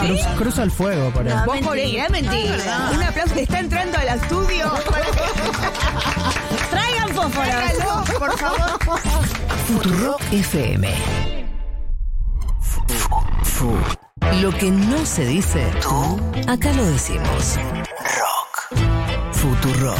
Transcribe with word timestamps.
Cruz- 0.00 0.26
cruzo 0.38 0.62
el 0.62 0.70
fuego 0.70 1.10
por. 1.10 1.24
No, 1.24 1.44
Vos 1.44 1.58
por 1.60 1.76
mentira, 1.76 2.08
mentira. 2.08 2.32
mentira. 2.32 2.90
Un 2.94 3.02
aplauso. 3.02 3.34
Está 3.34 3.58
entrando 3.60 3.98
al 3.98 4.08
estudio. 4.08 4.72
Traigan 6.70 7.08
fósforos. 7.10 7.54
Por 8.18 8.38
favor. 8.38 8.78
Futurock 9.68 10.22
FM. 10.32 10.88
Fu. 13.42 13.76
Lo 14.40 14.50
que 14.56 14.70
no 14.70 15.04
se 15.04 15.24
dice, 15.26 15.66
acá 16.46 16.72
lo 16.72 16.84
decimos. 16.86 17.56
Rock. 18.18 18.80
Futurock. 19.32 19.98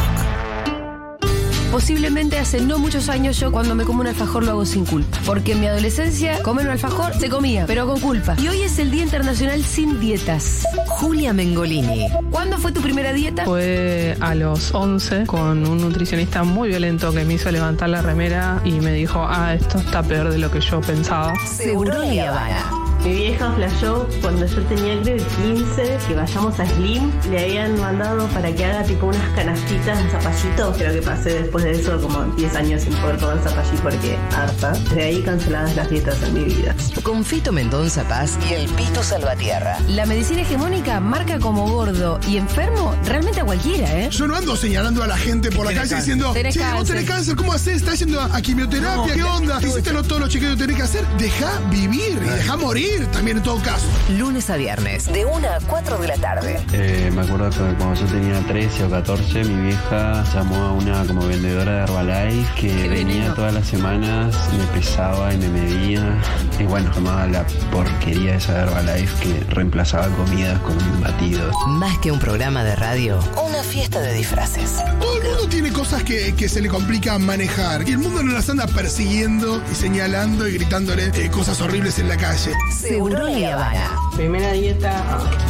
Posiblemente 1.71 2.37
hace 2.37 2.61
no 2.61 2.79
muchos 2.79 3.09
años 3.09 3.39
yo 3.39 3.53
cuando 3.53 3.77
me 3.77 3.85
como 3.85 4.01
un 4.01 4.09
alfajor 4.09 4.45
lo 4.45 4.51
hago 4.51 4.67
sin 4.67 4.85
culpa. 4.85 5.19
Porque 5.25 5.53
en 5.53 5.61
mi 5.61 5.67
adolescencia 5.69 6.43
comer 6.43 6.67
un 6.67 6.73
alfajor 6.73 7.15
se 7.15 7.29
comía, 7.29 7.65
pero 7.67 7.87
con 7.87 8.01
culpa. 8.01 8.35
Y 8.43 8.49
hoy 8.49 8.63
es 8.63 8.79
el 8.81 8.91
Día 8.91 9.05
Internacional 9.05 9.63
sin 9.63 10.01
Dietas. 10.01 10.65
Julia 10.89 11.33
Mengolini. 11.33 12.09
¿Cuándo 12.31 12.59
fue 12.59 12.73
tu 12.73 12.81
primera 12.81 13.13
dieta? 13.13 13.45
Fue 13.45 14.17
a 14.21 14.35
los 14.35 14.75
11 14.75 15.27
con 15.27 15.67
un 15.67 15.81
nutricionista 15.81 16.43
muy 16.43 16.71
violento 16.71 17.13
que 17.13 17.25
me 17.25 17.35
hizo 17.35 17.51
levantar 17.53 17.89
la 17.89 18.03
remera 18.03 18.61
y 18.65 18.73
me 18.73 18.93
dijo, 18.93 19.25
ah, 19.29 19.55
esto 19.55 19.79
está 19.79 20.03
peor 20.03 20.31
de 20.31 20.39
lo 20.39 20.51
que 20.51 20.61
yo 20.61 20.81
pensaba. 20.81 21.33
Seguro 21.47 21.95
Habana. 21.95 22.80
Mi 23.05 23.15
vieja 23.15 23.51
flashó 23.55 24.07
cuando 24.21 24.45
yo 24.47 24.63
tenía 24.65 25.01
creo 25.03 25.17
que 25.17 25.25
15 25.55 25.99
que 26.07 26.15
vayamos 26.15 26.61
a 26.61 26.67
Slim. 26.67 27.11
Le 27.31 27.41
habían 27.45 27.81
mandado 27.81 28.27
para 28.29 28.53
que 28.55 28.65
haga 28.65 28.83
tipo 28.83 29.07
unas 29.07 29.29
canastitas 29.35 30.05
de 30.05 30.11
zapallito. 30.11 30.73
Creo 30.77 30.93
que 30.93 31.03
pasé 31.03 31.31
después 31.43 31.65
de 31.65 31.73
eso 31.73 31.99
como 32.01 32.25
10 32.37 32.55
años 32.57 32.83
sin 32.83 32.93
poder 32.95 33.17
comer 33.19 33.39
zapallí 33.43 33.77
porque 33.83 34.19
harta. 34.37 34.73
De 34.95 35.03
ahí 35.03 35.23
canceladas 35.23 35.75
las 35.77 35.89
dietas 35.89 36.23
en 36.23 36.35
mi 36.35 36.45
vida. 36.45 36.75
Con 37.03 37.25
Fito 37.25 37.53
Mendonza 37.53 38.05
Paz 38.05 38.39
y 38.51 38.55
el 38.55 38.69
Pito 38.69 39.03
Salvatierra. 39.03 39.79
La 39.89 40.05
medicina 40.05 40.43
hegemónica 40.43 41.01
marca 41.01 41.39
como 41.39 41.69
gordo 41.71 42.21
y 42.29 42.37
enfermo 42.37 42.95
realmente 43.07 43.41
a 43.41 43.45
cualquiera, 43.45 43.91
¿eh? 43.99 44.11
Yo 44.11 44.27
no 44.27 44.37
ando 44.37 44.57
señalando 44.57 45.03
a 45.03 45.07
la 45.07 45.17
gente 45.17 45.51
por 45.51 45.65
la 45.65 45.73
calle 45.73 45.97
diciendo, 45.97 46.33
Tenés 46.33 46.55
che, 46.55 46.61
vos 46.61 46.69
cáncer". 46.71 46.97
tenés 46.97 47.11
cáncer, 47.11 47.37
¿cómo 47.37 47.53
haces? 47.55 47.77
¿Estás 47.77 47.99
yendo 47.99 48.21
a, 48.21 48.37
a 48.37 48.43
quimioterapia? 48.43 49.15
¿Qué 49.15 49.23
onda? 49.23 49.59
¿Hiciste 49.63 49.93
no 49.93 50.03
todos 50.03 50.21
los 50.21 50.29
chequeos 50.31 50.53
que 50.57 50.61
tenés 50.61 50.77
que 50.77 50.83
hacer? 50.83 51.07
Deja 51.19 51.51
vivir 51.71 52.21
y 52.23 52.29
deja 52.29 52.57
morir 52.57 52.90
también 53.13 53.39
en 53.39 53.43
todo 53.43 53.61
caso. 53.63 53.87
Lunes 54.19 54.51
a 54.51 54.57
viernes, 54.57 55.07
de 55.07 55.25
1 55.25 55.49
a 55.49 55.61
4 55.61 55.99
de 55.99 56.09
la 56.09 56.17
tarde. 56.17 56.61
Eh, 56.73 57.11
me 57.15 57.23
acuerdo 57.23 57.51
que 57.51 57.75
cuando 57.75 57.95
yo 57.95 58.07
tenía 58.07 58.41
13 58.41 58.85
o 58.85 58.91
14, 58.91 59.45
mi 59.45 59.67
vieja 59.67 60.25
llamó 60.35 60.57
a 60.57 60.73
una 60.73 61.05
como 61.05 61.27
vendedora 61.27 61.73
de 61.73 61.83
Herbalife 61.83 62.55
que 62.61 62.89
venía 62.89 63.35
todas 63.35 63.55
las 63.55 63.67
semanas, 63.67 64.35
me 64.57 64.65
pesaba 64.79 65.33
y 65.33 65.39
me 65.39 65.49
medía. 65.49 66.21
Y 66.59 66.65
bueno, 66.65 66.91
tomaba 66.91 67.27
la 67.27 67.47
porquería 67.71 68.37
esa 68.37 68.55
de 68.55 68.61
Herbalife 68.61 69.23
que 69.23 69.45
reemplazaba 69.55 70.09
comidas 70.17 70.59
con 70.61 70.77
un 70.77 71.01
batido. 71.01 71.51
Más 71.69 71.99
que 71.99 72.11
un 72.11 72.19
programa 72.19 72.65
de 72.65 72.77
radio, 72.77 73.19
una 73.45 73.63
fiesta 73.63 74.01
de 74.01 74.15
disfraces. 74.15 74.83
Todo 75.01 75.17
el 75.17 75.29
mundo 75.29 75.49
tiene 75.49 75.73
cosas 75.73 76.03
que, 76.03 76.35
que 76.35 76.49
se 76.49 76.61
le 76.61 76.69
complica 76.69 77.19
manejar. 77.19 77.89
Y 77.89 77.93
el 77.93 77.99
mundo 77.99 78.23
no 78.23 78.33
las 78.33 78.49
anda 78.49 78.67
persiguiendo 78.67 79.63
y 79.71 79.75
señalando 79.75 80.49
y 80.49 80.55
gritándole 80.55 81.11
eh, 81.15 81.31
cosas 81.31 81.61
horribles 81.61 81.99
en 81.99 82.09
la 82.09 82.17
calle. 82.17 82.53
Seguro 82.81 83.29
y 83.29 83.45
Habana. 83.45 84.10
Primera 84.21 84.53
dieta 84.53 85.03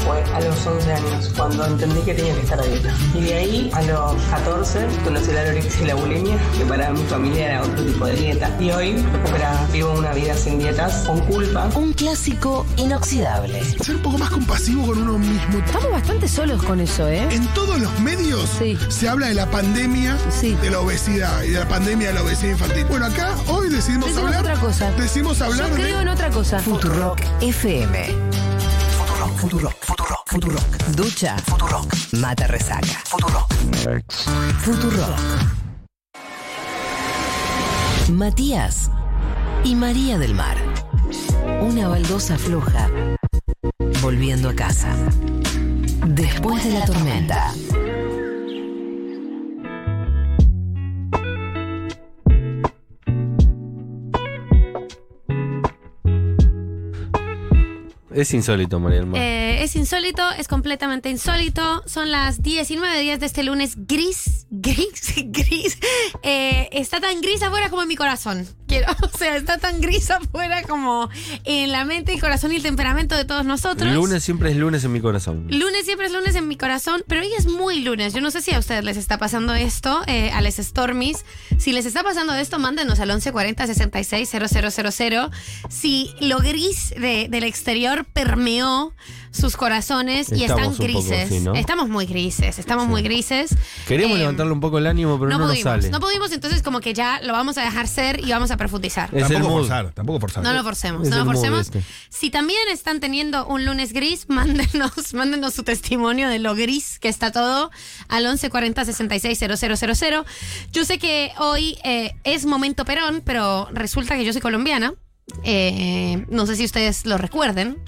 fue 0.06 0.22
a 0.32 0.40
los 0.42 0.64
11 0.64 0.92
años, 0.92 1.32
cuando 1.36 1.66
entendí 1.66 2.00
que 2.02 2.14
tenía 2.14 2.32
que 2.34 2.40
estar 2.42 2.60
a 2.60 2.62
dieta. 2.62 2.94
Y 3.16 3.20
de 3.22 3.34
ahí 3.34 3.70
a 3.74 3.82
los 3.82 4.14
14 4.30 4.86
conocí 5.02 5.32
la 5.32 5.40
anorexia 5.40 5.82
y 5.82 5.86
la 5.88 5.94
bulimia, 5.96 6.38
que 6.56 6.64
para 6.66 6.90
mi 6.92 7.02
familia 7.06 7.46
era 7.46 7.62
otro 7.62 7.82
tipo 7.84 8.06
de 8.06 8.12
dieta. 8.14 8.56
Y 8.60 8.70
hoy 8.70 9.04
vivo 9.72 9.90
una 9.98 10.12
vida 10.12 10.36
sin 10.36 10.60
dietas, 10.60 11.02
con 11.04 11.18
culpa. 11.26 11.68
Un 11.74 11.92
clásico 11.94 12.64
inoxidable. 12.76 13.60
Ser 13.64 13.96
un 13.96 14.02
poco 14.02 14.18
más 14.18 14.30
compasivo 14.30 14.86
con 14.86 15.02
uno 15.02 15.18
mismo. 15.18 15.58
Estamos 15.66 15.90
bastante 15.90 16.28
solos 16.28 16.62
con 16.62 16.78
eso, 16.80 17.08
¿eh? 17.08 17.26
En 17.28 17.44
todos 17.48 17.76
los 17.80 17.98
medios 17.98 18.48
Sí. 18.56 18.78
se 18.88 19.08
habla 19.08 19.26
de 19.26 19.34
la 19.34 19.50
pandemia 19.50 20.16
Sí. 20.30 20.54
de 20.62 20.70
la 20.70 20.78
obesidad 20.78 21.42
y 21.42 21.50
de 21.50 21.58
la 21.58 21.68
pandemia 21.68 22.08
de 22.10 22.14
la 22.14 22.22
obesidad 22.22 22.52
infantil. 22.52 22.84
Bueno, 22.84 23.06
acá 23.06 23.34
hoy 23.48 23.68
decidimos 23.68 24.10
Decimos 24.10 24.28
hablar. 24.32 24.40
otra 24.42 24.54
cosa. 24.64 24.92
Decidimos 24.92 25.42
hablar 25.42 25.68
Yo 25.70 25.74
de. 25.74 25.82
creo 25.82 26.00
en 26.02 26.08
otra 26.08 26.30
cosa. 26.30 26.60
Futurock 26.60 27.20
FM. 27.40 28.29
Futurock, 29.40 29.74
Futurock, 29.80 30.22
Futurock. 30.26 30.86
Ducha. 30.94 31.34
Futurock. 31.38 31.86
Mata 32.20 32.46
resaca. 32.46 33.00
Futurock. 33.06 33.50
Futurock. 34.58 35.18
Matías 38.10 38.90
y 39.64 39.74
María 39.74 40.18
del 40.18 40.34
Mar. 40.34 40.58
Una 41.62 41.88
baldosa 41.88 42.36
floja. 42.36 42.90
Volviendo 44.02 44.50
a 44.50 44.54
casa. 44.54 44.94
Después 46.06 46.62
de 46.62 46.78
la 46.78 46.84
tormenta. 46.84 47.54
Es 58.20 58.34
insólito, 58.34 58.78
María. 58.78 59.02
Eh, 59.14 59.62
es 59.62 59.74
insólito, 59.76 60.30
es 60.32 60.46
completamente 60.46 61.08
insólito. 61.08 61.82
Son 61.86 62.10
las 62.10 62.42
19 62.42 63.00
días 63.00 63.18
de 63.18 63.24
este 63.24 63.42
lunes 63.42 63.74
gris, 63.86 64.46
gris, 64.50 65.14
gris. 65.24 65.78
Eh, 66.22 66.68
está 66.72 67.00
tan 67.00 67.22
gris 67.22 67.42
afuera 67.42 67.70
como 67.70 67.80
en 67.80 67.88
mi 67.88 67.96
corazón. 67.96 68.46
Quiero, 68.70 68.86
o 69.12 69.18
sea, 69.18 69.36
está 69.36 69.58
tan 69.58 69.80
gris 69.80 70.10
afuera 70.12 70.62
como 70.62 71.08
en 71.44 71.72
la 71.72 71.84
mente, 71.84 72.14
el 72.14 72.20
corazón 72.20 72.52
y 72.52 72.56
el 72.56 72.62
temperamento 72.62 73.16
de 73.16 73.24
todos 73.24 73.44
nosotros. 73.44 73.92
Lunes 73.92 74.22
siempre 74.22 74.50
es 74.52 74.56
lunes 74.56 74.84
en 74.84 74.92
mi 74.92 75.00
corazón. 75.00 75.46
Lunes 75.50 75.84
siempre 75.84 76.06
es 76.06 76.12
lunes 76.12 76.36
en 76.36 76.46
mi 76.46 76.56
corazón, 76.56 77.02
pero 77.08 77.20
hoy 77.22 77.30
es 77.36 77.46
muy 77.48 77.80
lunes. 77.80 78.14
Yo 78.14 78.20
no 78.20 78.30
sé 78.30 78.40
si 78.40 78.54
a 78.54 78.58
ustedes 78.60 78.84
les 78.84 78.96
está 78.96 79.18
pasando 79.18 79.54
esto, 79.54 80.02
eh, 80.06 80.30
a 80.30 80.40
les 80.40 80.56
Stormies. 80.56 81.24
Si 81.58 81.72
les 81.72 81.84
está 81.84 82.04
pasando 82.04 82.32
esto, 82.34 82.58
mándenos 82.60 83.00
al 83.00 83.08
1140 83.08 83.66
66 83.66 84.30
000. 84.30 85.30
Si 85.68 86.14
lo 86.20 86.38
gris 86.38 86.90
de- 86.96 87.26
del 87.28 87.44
exterior 87.44 88.04
permeó 88.12 88.94
sus 89.32 89.56
corazones 89.56 90.30
y 90.32 90.42
están 90.44 90.70
poco 90.72 90.82
grises. 90.82 91.30
Estamos 91.54 91.88
muy 91.88 92.06
grises, 92.06 92.58
estamos 92.58 92.88
muy 92.88 93.02
grises. 93.02 93.54
Queríamos 93.86 94.16
Eh, 94.16 94.20
levantarle 94.20 94.52
un 94.52 94.60
poco 94.60 94.78
el 94.78 94.86
ánimo, 94.88 95.18
pero 95.20 95.30
no, 95.30 95.38
no 95.38 95.46
nos 95.48 95.60
sale. 95.60 95.88
no 95.90 96.00
pudimos, 96.00 96.32
entonces 96.32 96.62
como 96.62 96.80
que 96.80 96.94
ya 96.94 97.20
lo 97.22 97.32
vamos 97.32 97.56
a 97.56 97.62
dejar 97.62 97.86
ser 97.86 98.18
y 98.26 98.30
vamos 98.32 98.50
a 98.50 98.56
profundizar. 98.60 99.08
Es 99.14 99.26
tampoco 99.26 99.58
forzar, 99.58 99.90
tampoco 99.92 100.20
forzar. 100.20 100.44
No 100.44 100.52
lo 100.52 100.62
forcemos, 100.62 101.04
Es 101.04 101.10
no 101.10 101.16
lo 101.16 101.24
forcemos. 101.24 101.60
este. 101.60 101.82
Si 102.10 102.30
también 102.30 102.60
están 102.70 103.00
teniendo 103.00 103.46
un 103.46 103.64
lunes 103.64 103.94
gris, 103.94 104.26
mándenos, 104.28 105.14
mándenos 105.14 105.54
su 105.54 105.62
testimonio 105.62 106.28
de 106.28 106.38
lo 106.38 106.54
gris 106.54 106.98
que 106.98 107.08
está 107.08 107.32
todo 107.32 107.70
al 108.08 108.24
1140 108.24 108.84
66 108.84 109.38
000. 109.38 110.24
Yo 110.72 110.84
sé 110.84 110.98
que 110.98 111.32
hoy 111.38 111.78
eh, 111.84 112.14
es 112.24 112.44
momento 112.44 112.84
Perón, 112.84 113.22
pero 113.24 113.66
resulta 113.72 114.14
que 114.16 114.26
yo 114.26 114.32
soy 114.32 114.42
colombiana. 114.42 114.92
Eh, 115.44 116.24
no 116.28 116.46
sé 116.46 116.56
si 116.56 116.64
ustedes 116.64 117.06
lo 117.06 117.18
recuerden. 117.18 117.78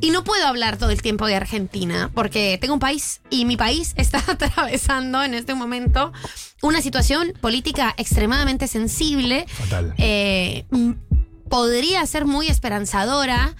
Y 0.00 0.10
no 0.10 0.24
puedo 0.24 0.46
hablar 0.46 0.76
todo 0.76 0.90
el 0.90 1.02
tiempo 1.02 1.26
de 1.26 1.34
Argentina, 1.36 2.10
porque 2.14 2.58
tengo 2.60 2.74
un 2.74 2.80
país 2.80 3.20
y 3.30 3.44
mi 3.44 3.56
país 3.56 3.94
está 3.96 4.22
atravesando 4.26 5.22
en 5.22 5.34
este 5.34 5.54
momento 5.54 6.12
una 6.62 6.82
situación 6.82 7.32
política 7.40 7.94
extremadamente 7.96 8.66
sensible. 8.66 9.46
Fatal. 9.48 9.94
Eh, 9.98 10.64
podría 11.48 12.06
ser 12.06 12.24
muy 12.24 12.48
esperanzadora. 12.48 13.54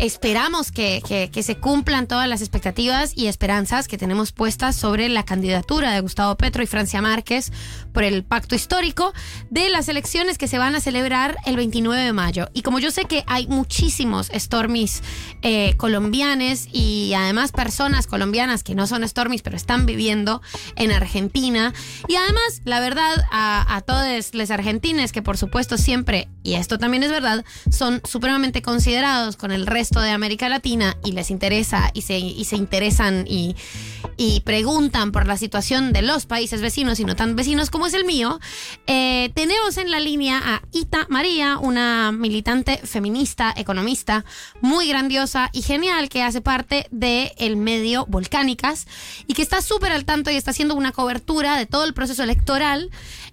Esperamos 0.00 0.72
que, 0.72 1.02
que- 1.30 1.42
se 1.42 1.56
cumplan 1.56 2.06
todas 2.06 2.26
las 2.28 2.40
expectativas 2.40 3.12
y 3.16 3.26
esperanzas 3.26 3.86
que 3.88 3.96
tenemos 3.98 4.32
puestas 4.32 4.76
sobre 4.76 5.08
la 5.08 5.24
candidatura 5.24 5.92
de 5.92 6.00
Gustavo 6.00 6.36
Petro 6.36 6.62
y 6.62 6.66
Francia 6.66 7.00
Márquez 7.02 7.50
por 7.92 8.04
el 8.04 8.24
pacto 8.24 8.54
histórico 8.54 9.12
de 9.50 9.68
las 9.70 9.88
elecciones 9.88 10.38
que 10.38 10.48
se 10.48 10.58
van 10.58 10.74
a 10.74 10.80
celebrar 10.80 11.36
el 11.46 11.56
29 11.56 12.02
de 12.02 12.12
mayo. 12.12 12.48
Y 12.54 12.62
como 12.62 12.78
yo 12.78 12.90
sé 12.90 13.04
que 13.06 13.24
hay 13.26 13.46
muchísimos 13.46 14.30
Stormies 14.34 15.02
eh, 15.42 15.74
colombianes 15.76 16.68
y 16.72 17.12
además 17.16 17.52
personas 17.52 18.06
colombianas 18.06 18.62
que 18.62 18.74
no 18.74 18.86
son 18.86 19.06
Stormies 19.06 19.42
pero 19.42 19.56
están 19.56 19.86
viviendo 19.86 20.40
en 20.76 20.92
Argentina. 20.92 21.72
Y 22.08 22.16
además, 22.16 22.62
la 22.64 22.80
verdad, 22.80 23.24
a, 23.30 23.76
a 23.76 23.80
todos 23.82 24.06
los 24.34 24.50
argentines 24.50 25.12
que 25.12 25.22
por 25.22 25.36
supuesto 25.36 25.76
siempre, 25.78 26.28
y 26.42 26.54
esto 26.54 26.78
también 26.78 27.02
es 27.02 27.10
verdad, 27.10 27.44
son 27.70 28.00
supremamente 28.04 28.62
considerados 28.62 29.36
con 29.36 29.52
el 29.52 29.66
resto 29.66 29.89
de 29.98 30.10
América 30.10 30.48
Latina 30.48 30.96
y 31.04 31.12
les 31.12 31.32
interesa 31.32 31.90
y 31.94 32.02
se, 32.02 32.18
y 32.18 32.44
se 32.44 32.54
interesan 32.54 33.24
y, 33.26 33.56
y 34.16 34.40
preguntan 34.40 35.10
por 35.10 35.26
la 35.26 35.36
situación 35.36 35.92
de 35.92 36.02
los 36.02 36.26
países 36.26 36.60
vecinos 36.60 37.00
y 37.00 37.04
no 37.04 37.16
tan 37.16 37.34
vecinos 37.34 37.70
como 37.70 37.86
es 37.86 37.94
el 37.94 38.04
mío, 38.04 38.38
eh, 38.86 39.32
tenemos 39.34 39.76
en 39.78 39.90
la 39.90 39.98
línea 39.98 40.40
a 40.44 40.62
Ita 40.72 41.06
María, 41.08 41.58
una 41.58 42.12
militante 42.12 42.76
feminista, 42.78 43.52
economista, 43.56 44.24
muy 44.60 44.88
grandiosa 44.88 45.50
y 45.52 45.62
genial 45.62 46.08
que 46.08 46.22
hace 46.22 46.40
parte 46.40 46.86
del 46.90 47.56
medio 47.56 48.06
Volcánicas 48.06 48.86
y 49.26 49.34
que 49.34 49.42
está 49.42 49.60
súper 49.60 49.90
al 49.90 50.04
tanto 50.04 50.30
y 50.30 50.36
está 50.36 50.52
haciendo 50.52 50.76
una 50.76 50.92
cobertura 50.92 51.56
de 51.56 51.66
todo 51.66 51.84
el 51.84 51.94
proceso 51.94 52.22
electoral 52.22 52.90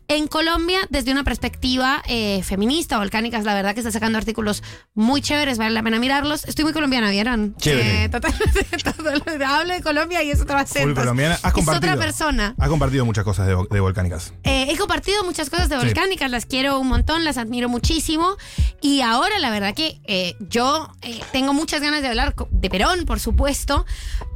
en 0.09 0.27
Colombia 0.27 0.79
desde 0.89 1.11
una 1.11 1.23
perspectiva 1.23 2.01
eh, 2.07 2.41
feminista. 2.43 2.97
Volcánicas, 2.97 3.43
la 3.43 3.53
verdad 3.53 3.73
que 3.73 3.81
está 3.81 3.91
sacando 3.91 4.17
artículos 4.17 4.63
muy 4.93 5.21
chéveres, 5.21 5.57
vale 5.57 5.71
la 5.71 5.83
pena 5.83 5.99
mirarlos. 5.99 6.45
Estoy 6.45 6.63
muy 6.63 6.73
colombiana, 6.73 7.09
¿vieron? 7.09 7.55
Chévere. 7.57 8.05
Eh, 8.05 8.09
totalmente, 8.09 8.63
total- 8.83 9.23
hablo 9.43 9.73
de 9.73 9.81
Colombia 9.81 10.23
y 10.23 10.31
es 10.31 10.41
otro 10.41 10.57
acento. 10.57 10.87
Full 10.89 10.95
colombiana. 10.97 11.35
Has 11.43 11.57
es 11.57 11.67
otra 11.67 11.97
persona. 11.97 12.55
Has 12.57 12.69
compartido 12.69 13.05
muchas 13.05 13.23
cosas 13.23 13.47
de, 13.47 13.55
vo- 13.55 13.67
de 13.69 13.79
volcánicas. 13.79 14.33
Eh, 14.43 14.67
he 14.69 14.77
compartido 14.77 15.23
muchas 15.23 15.49
cosas 15.49 15.69
de 15.69 15.77
Sí. 15.79 15.85
volcánicas, 15.85 16.31
las 16.31 16.45
quiero 16.45 16.79
un 16.79 16.87
montón, 16.87 17.23
las 17.23 17.37
admiro 17.37 17.67
muchísimo. 17.69 18.35
Y 18.81 19.01
ahora, 19.01 19.39
la 19.39 19.49
verdad 19.49 19.73
que 19.73 19.99
eh, 20.05 20.35
yo 20.39 20.91
eh, 21.01 21.19
tengo 21.31 21.53
muchas 21.53 21.81
ganas 21.81 22.01
de 22.01 22.09
hablar 22.09 22.35
de 22.51 22.69
Perón, 22.69 23.05
por 23.05 23.19
supuesto, 23.19 23.85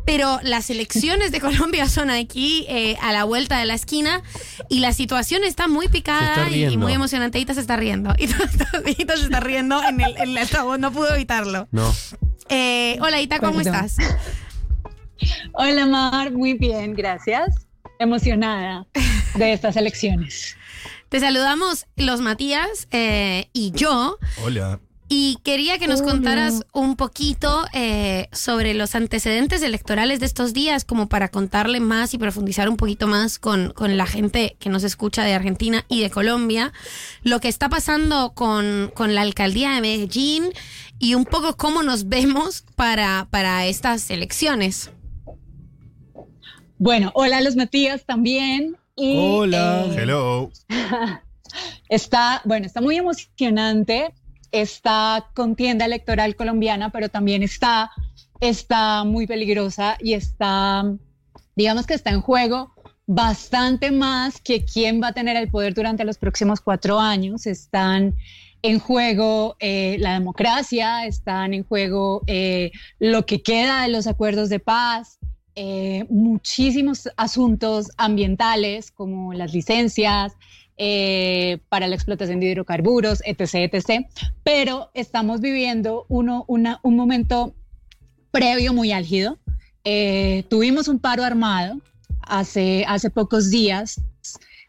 pero 0.06 0.40
las 0.44 0.70
elecciones 0.70 1.32
de 1.32 1.40
Colombia 1.42 1.88
son 1.88 2.10
aquí 2.10 2.66
eh, 2.68 2.98
a 3.02 3.12
la 3.14 3.24
vuelta 3.24 3.60
de 3.60 3.66
la 3.66 3.76
esquina 3.76 4.24
y 4.68 4.80
la 4.80 4.94
situación 4.94 5.44
está 5.44 5.68
muy 5.68 5.88
picada 5.90 6.48
está 6.48 6.56
y, 6.56 6.78
muy 6.78 6.94
emocionante. 6.94 7.40
Ita 7.40 7.54
se 7.54 7.62
está 7.62 7.76
riendo. 7.76 8.14
Ita, 8.18 8.38
Ita 8.86 9.18
se 9.18 9.24
está 9.24 9.40
riendo 9.40 9.82
en 9.84 10.02
el, 10.02 10.18
en 10.18 10.30
el 10.30 10.38
altavoz, 10.38 10.80
no 10.80 10.92
pudo 10.92 11.14
evitarlo. 11.14 11.68
No. 11.72 11.94
Eh, 12.50 12.98
hola, 13.00 13.22
Ita, 13.22 13.40
¿cómo 13.40 13.60
Perdón. 13.60 13.86
estás? 13.86 13.98
Hola 15.54 15.86
Mar, 15.86 16.32
muy 16.32 16.54
bien, 16.54 16.94
gracias. 16.94 17.68
Emocionada 18.00 18.88
de 19.36 19.54
estas 19.54 19.76
elecciones. 19.76 20.58
Te 21.12 21.20
saludamos 21.20 21.88
los 21.98 22.22
Matías 22.22 22.88
eh, 22.92 23.50
y 23.52 23.72
yo. 23.72 24.18
Hola. 24.46 24.80
Y 25.10 25.40
quería 25.44 25.78
que 25.78 25.90
nos 25.90 26.00
Hola. 26.00 26.12
contaras 26.14 26.62
un 26.72 26.96
poquito 26.96 27.66
eh, 27.74 28.30
sobre 28.32 28.74
los 28.74 28.96
antecedentes 28.96 29.62
electorales 29.62 30.22
de 30.22 30.26
estos 30.26 30.54
días, 30.54 30.86
como 30.86 31.10
para 31.10 31.28
contarle 31.28 31.82
más 31.82 32.14
y 32.14 32.18
profundizar 32.18 32.70
un 32.70 32.78
poquito 32.78 33.08
más 33.08 33.40
con, 33.40 33.74
con 33.74 33.98
la 33.98 34.06
gente 34.06 34.56
que 34.58 34.70
nos 34.70 34.86
escucha 34.86 35.26
de 35.26 35.34
Argentina 35.34 35.84
y 35.90 36.02
de 36.02 36.10
Colombia, 36.10 36.72
lo 37.24 37.42
que 37.42 37.50
está 37.50 37.68
pasando 37.68 38.32
con, 38.34 38.90
con 38.96 39.14
la 39.14 39.24
alcaldía 39.24 39.72
de 39.72 39.82
Medellín 39.82 40.46
y 40.98 41.16
un 41.16 41.26
poco 41.26 41.58
cómo 41.58 41.84
nos 41.84 42.08
vemos 42.08 42.64
para, 42.78 43.28
para 43.30 43.66
estas 43.66 44.10
elecciones. 44.12 44.92
Bueno, 46.78 47.12
hola 47.16 47.40
a 47.40 47.42
los 47.42 47.58
Matías 47.58 48.06
también. 48.06 48.78
Y, 49.04 49.18
Hola. 49.18 49.86
eh, 49.88 49.96
Hello. 49.98 50.52
Está, 51.90 52.42
bueno, 52.46 52.68
está 52.68 52.82
muy 52.82 52.98
emocionante 52.98 54.14
esta 54.52 55.28
contienda 55.34 55.86
electoral 55.86 56.36
colombiana, 56.36 56.92
pero 56.92 57.10
también 57.10 57.42
está, 57.42 57.92
está 58.40 59.04
muy 59.04 59.26
peligrosa 59.26 59.98
y 60.00 60.14
está, 60.14 60.84
digamos 61.56 61.88
que 61.88 61.96
está 61.96 62.12
en 62.12 62.22
juego 62.22 62.74
bastante 63.08 63.90
más 63.92 64.40
que 64.40 64.64
quién 64.64 65.02
va 65.02 65.08
a 65.08 65.14
tener 65.14 65.36
el 65.36 65.50
poder 65.50 65.74
durante 65.74 66.06
los 66.06 66.18
próximos 66.18 66.62
cuatro 66.62 67.00
años. 67.00 67.48
Están 67.48 68.16
en 68.62 68.80
juego 68.80 69.56
eh, 69.60 69.98
la 70.00 70.14
democracia, 70.14 71.06
están 71.08 71.54
en 71.56 71.64
juego 71.64 72.22
eh, 72.28 72.72
lo 73.00 73.26
que 73.26 73.42
queda 73.42 73.82
de 73.82 73.90
los 73.90 74.06
acuerdos 74.06 74.50
de 74.50 74.60
paz, 74.60 75.18
eh, 75.56 76.06
muchísimos 76.10 77.10
asuntos 77.18 77.92
ambientales 77.98 78.92
como 78.92 79.34
las 79.34 79.54
licencias, 79.54 80.34
eh, 80.78 81.60
para 81.70 81.88
la 81.88 81.96
explotación 81.96 82.40
de 82.40 82.48
hidrocarburos, 82.48 83.22
etc., 83.26 83.72
etc. 83.74 84.08
Pero 84.44 84.90
estamos 84.94 85.40
viviendo 85.42 86.06
uno, 86.10 86.46
una- 86.48 86.80
un 86.84 86.96
momento 86.96 87.54
previo 88.32 88.74
muy 88.74 88.92
álgido. 88.92 89.38
Eh, 89.84 90.44
tuvimos 90.50 90.88
un 90.88 91.00
paro 91.00 91.24
armado 91.24 91.76
hace, 92.22 92.86
hace 92.88 93.10
pocos 93.10 93.50
días 93.52 94.02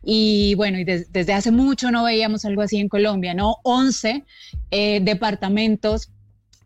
y 0.05 0.55
bueno, 0.56 0.79
y 0.81 0.84
des- 0.84 1.12
desde 1.12 1.32
hace 1.32 1.50
mucho 1.52 1.90
no 1.90 2.02
veíamos 2.05 2.44
algo 2.44 2.62
así 2.62 2.79
en 2.79 2.88
Colombia, 2.88 3.34
¿no? 3.34 3.56
11 3.62 4.25
eh, 4.70 5.00
departamentos 5.02 6.11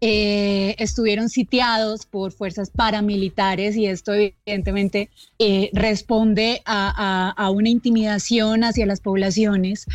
eh, 0.00 0.74
estuvieron 0.78 1.28
sitiados 1.28 2.06
por 2.06 2.32
fuerzas 2.32 2.70
paramilitares 2.70 3.76
y 3.76 3.86
esto 3.86 4.12
evidentemente 4.14 5.10
eh, 5.38 5.70
responde 5.72 6.62
a, 6.66 7.50
una 7.52 7.68
intimidación 7.68 8.64
hacia 8.64 8.86
las 8.86 9.00
poblaciones 9.00 9.86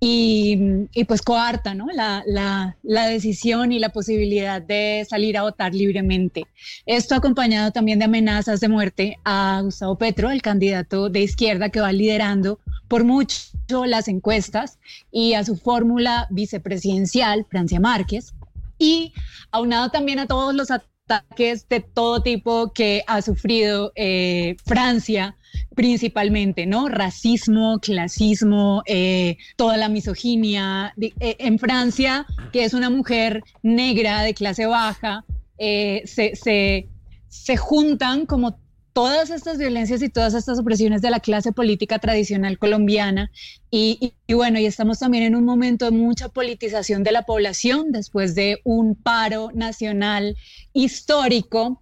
y, 0.00 0.58
y 0.92 1.04
pues 1.04 1.22
coarta 1.22 1.74
¿no? 1.74 1.86
la, 1.92 2.22
la- 2.26 2.76
la 2.82 3.06
decisión 3.08 3.72
y 3.72 3.78
la 3.80 3.88
posibilidad 3.88 4.62
de 4.62 5.04
salir 5.08 5.36
a 5.36 5.42
votar 5.42 5.74
libremente. 5.74 6.46
Esto 6.86 7.14
acompañado 7.16 7.72
también 7.72 7.98
de 7.98 8.04
amenazas 8.04 8.60
de 8.60 8.68
muerte 8.68 9.18
a 9.24 9.60
Gustavo 9.64 9.96
Petro, 9.98 10.30
el 10.30 10.40
candidato 10.42 11.10
de 11.10 11.22
izquierda 11.22 11.70
que 11.70 11.80
va 11.80 11.92
liderando 11.92 12.60
por 12.86 13.04
mucho 13.04 13.84
las 13.86 14.08
encuestas, 14.08 14.78
y 15.12 15.34
a 15.34 15.44
su 15.44 15.56
fórmula 15.56 16.26
vicepresidencial, 16.30 17.44
Francia 17.50 17.78
Márquez 17.80 18.32
y 18.78 19.12
aunado 19.50 19.90
también 19.90 20.18
a 20.18 20.26
todos 20.26 20.54
los 20.54 20.70
ataques 20.70 21.68
de 21.68 21.80
todo 21.80 22.22
tipo 22.22 22.72
que 22.72 23.02
ha 23.06 23.22
sufrido 23.22 23.92
eh, 23.94 24.56
Francia 24.66 25.36
principalmente, 25.74 26.66
¿no? 26.66 26.88
Racismo, 26.88 27.78
clasismo, 27.80 28.82
eh, 28.86 29.38
toda 29.56 29.76
la 29.76 29.88
misoginia. 29.88 30.92
Eh, 31.00 31.36
en 31.38 31.58
Francia, 31.58 32.26
que 32.52 32.64
es 32.64 32.74
una 32.74 32.90
mujer 32.90 33.42
negra 33.62 34.22
de 34.22 34.34
clase 34.34 34.66
baja, 34.66 35.24
se, 35.58 36.32
se, 36.34 36.88
se 37.28 37.56
juntan 37.56 38.26
como 38.26 38.60
todas 38.98 39.30
estas 39.30 39.58
violencias 39.58 40.02
y 40.02 40.08
todas 40.08 40.34
estas 40.34 40.58
opresiones 40.58 41.02
de 41.02 41.10
la 41.10 41.20
clase 41.20 41.52
política 41.52 42.00
tradicional 42.00 42.58
colombiana. 42.58 43.30
Y, 43.70 44.12
bueno, 44.28 44.58
y 44.58 44.66
estamos 44.66 44.98
también 44.98 45.22
en 45.22 45.36
un 45.36 45.44
momento 45.44 45.84
de 45.84 45.92
mucha 45.92 46.28
politización 46.28 47.04
de 47.04 47.12
la 47.12 47.22
población 47.22 47.92
después 47.92 48.34
de 48.34 48.60
un 48.64 48.96
paro 48.96 49.52
nacional 49.54 50.36
histórico. 50.72 51.80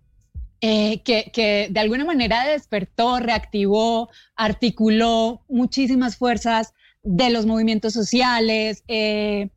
eh, 0.60 1.00
que, 1.04 1.30
que 1.32 1.68
de 1.70 1.80
alguna 1.80 2.04
manera 2.04 2.46
despertó, 2.46 3.18
reactivó, 3.18 4.10
articuló 4.34 5.42
muchísimas 5.48 6.18
fuerzas 6.18 6.74
de 7.02 7.30
los 7.30 7.46
movimientos 7.46 7.94
sociales, 7.94 8.84
eh, 8.88 9.48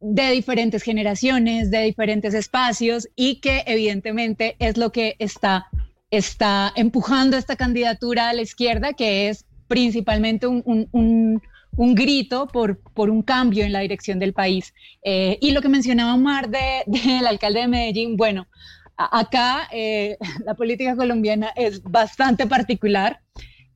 de 0.00 0.30
diferentes 0.32 0.82
generaciones, 0.82 1.70
de 1.70 1.84
diferentes 1.84 2.34
espacios 2.34 3.08
y 3.16 3.40
que 3.40 3.64
evidentemente 3.66 4.56
es 4.58 4.76
lo 4.76 4.92
que 4.92 5.16
está, 5.18 5.68
está 6.10 6.72
empujando 6.76 7.36
esta 7.36 7.56
candidatura 7.56 8.28
a 8.28 8.32
la 8.32 8.42
izquierda, 8.42 8.92
que 8.94 9.28
es 9.28 9.44
principalmente 9.66 10.46
un, 10.46 10.62
un- 10.64 10.88
un- 10.92 11.42
un 11.76 11.94
grito 11.94 12.48
por, 12.48 12.80
por 12.80 13.10
un 13.10 13.22
cambio 13.22 13.64
en 13.64 13.72
la 13.72 13.80
dirección 13.80 14.18
del 14.18 14.32
país. 14.32 14.74
Eh, 15.02 15.38
y 15.40 15.52
lo 15.52 15.60
que 15.62 15.68
mencionaba 15.68 16.14
Omar 16.14 16.48
de- 16.48 16.82
del 16.86 17.26
alcalde 17.26 17.60
de 17.60 17.68
Medellín, 17.68 18.16
bueno, 18.16 18.48
acá 18.96 19.68
eh, 19.70 20.16
la 20.44 20.54
política 20.54 20.96
colombiana 20.96 21.52
es 21.54 21.82
bastante 21.82 22.46
particular 22.46 23.20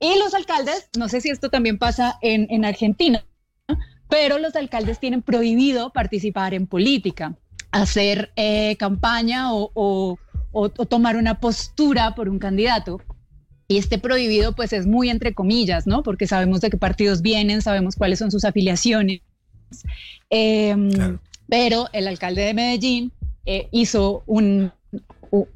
y 0.01 0.19
los 0.19 0.35
alcaldes, 0.35 0.89
no 0.99 1.09
sé 1.09 1.21
si 1.21 1.31
esto 1.31 1.49
también 1.49 1.79
pasa 1.79 2.19
en, 2.23 2.47
en 2.51 2.65
Argentina, 2.65 3.25
pero 4.09 4.39
los 4.39 4.57
alcaldes 4.57 4.99
tienen 4.99 5.23
prohibido 5.23 5.93
participar 5.93 6.55
en 6.55 6.67
política, 6.67 7.37
hacer 7.71 8.33
eh, 8.37 8.77
campaña 8.79 9.55
o- 9.55 10.19
o- 10.53 10.65
o 10.77 10.87
tomar 10.87 11.17
una 11.17 11.41
postura 11.41 12.15
por 12.15 12.29
un 12.29 12.39
candidato. 12.39 13.01
Y 13.69 13.79
este 13.79 13.99
prohibido 13.99 14.55
pues 14.55 14.73
es 14.73 14.87
muy 14.87 15.09
entre 15.09 15.35
comillas, 15.35 15.87
¿no? 15.87 16.03
Porque 16.03 16.27
sabemos 16.27 16.61
de 16.61 16.71
qué 16.71 16.77
partidos 16.77 17.23
vienen, 17.23 17.63
sabemos 17.63 17.97
cuáles 17.97 18.19
son 18.19 18.31
sus 18.31 18.45
afiliaciones. 18.45 19.21
Em, 20.31 21.19
Pero 21.49 21.89
el 21.93 22.09
alcalde 22.09 22.43
de 22.43 22.55
Medellín 22.55 23.13
eh, 23.45 23.69
hizo 23.73 24.23
un, 24.27 24.73
u- 25.31 25.47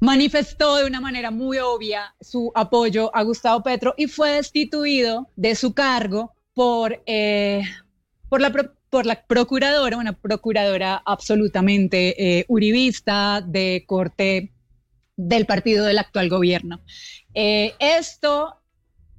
manifestó 0.00 0.76
de 0.76 0.86
una 0.86 1.00
manera 1.00 1.30
muy 1.30 1.58
obvia 1.58 2.14
su 2.20 2.50
apoyo 2.54 3.14
a 3.14 3.22
Gustavo 3.24 3.62
Petro 3.62 3.92
y 3.98 4.06
fue 4.06 4.30
destituido 4.30 5.28
de 5.36 5.54
su 5.54 5.74
cargo 5.74 6.32
por, 6.54 7.02
eh, 7.06 7.62
por, 8.30 8.40
la, 8.40 8.52
por 8.90 9.06
la 9.06 9.22
procuradora, 9.26 9.96
una 9.96 10.14
procuradora 10.14 11.02
absolutamente 11.04 12.38
eh, 12.38 12.44
uribista 12.48 13.40
de 13.40 13.84
corte 13.86 14.52
del 15.16 15.46
partido 15.46 15.84
del 15.84 15.98
actual 15.98 16.28
gobierno. 16.28 16.80
Eh, 17.34 17.74
esto 17.78 18.54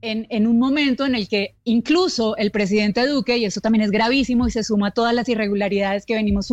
en, 0.02 0.28
en 0.30 0.48
un 0.48 0.58
momento 0.58 1.06
en 1.06 1.16
el 1.16 1.28
que 1.28 1.56
incluso 1.66 2.38
el 2.38 2.52
presidente 2.52 3.06
Duque, 3.06 3.38
y 3.38 3.46
eso 3.46 3.62
también 3.62 3.84
es 3.84 3.92
gravísimo 3.92 4.48
y 4.48 4.52
se 4.52 4.64
suma 4.64 4.88
a 4.88 4.92
todas 4.92 5.14
las 5.14 5.28
irregularidades 5.30 6.06
que 6.06 6.16
venimos 6.16 6.52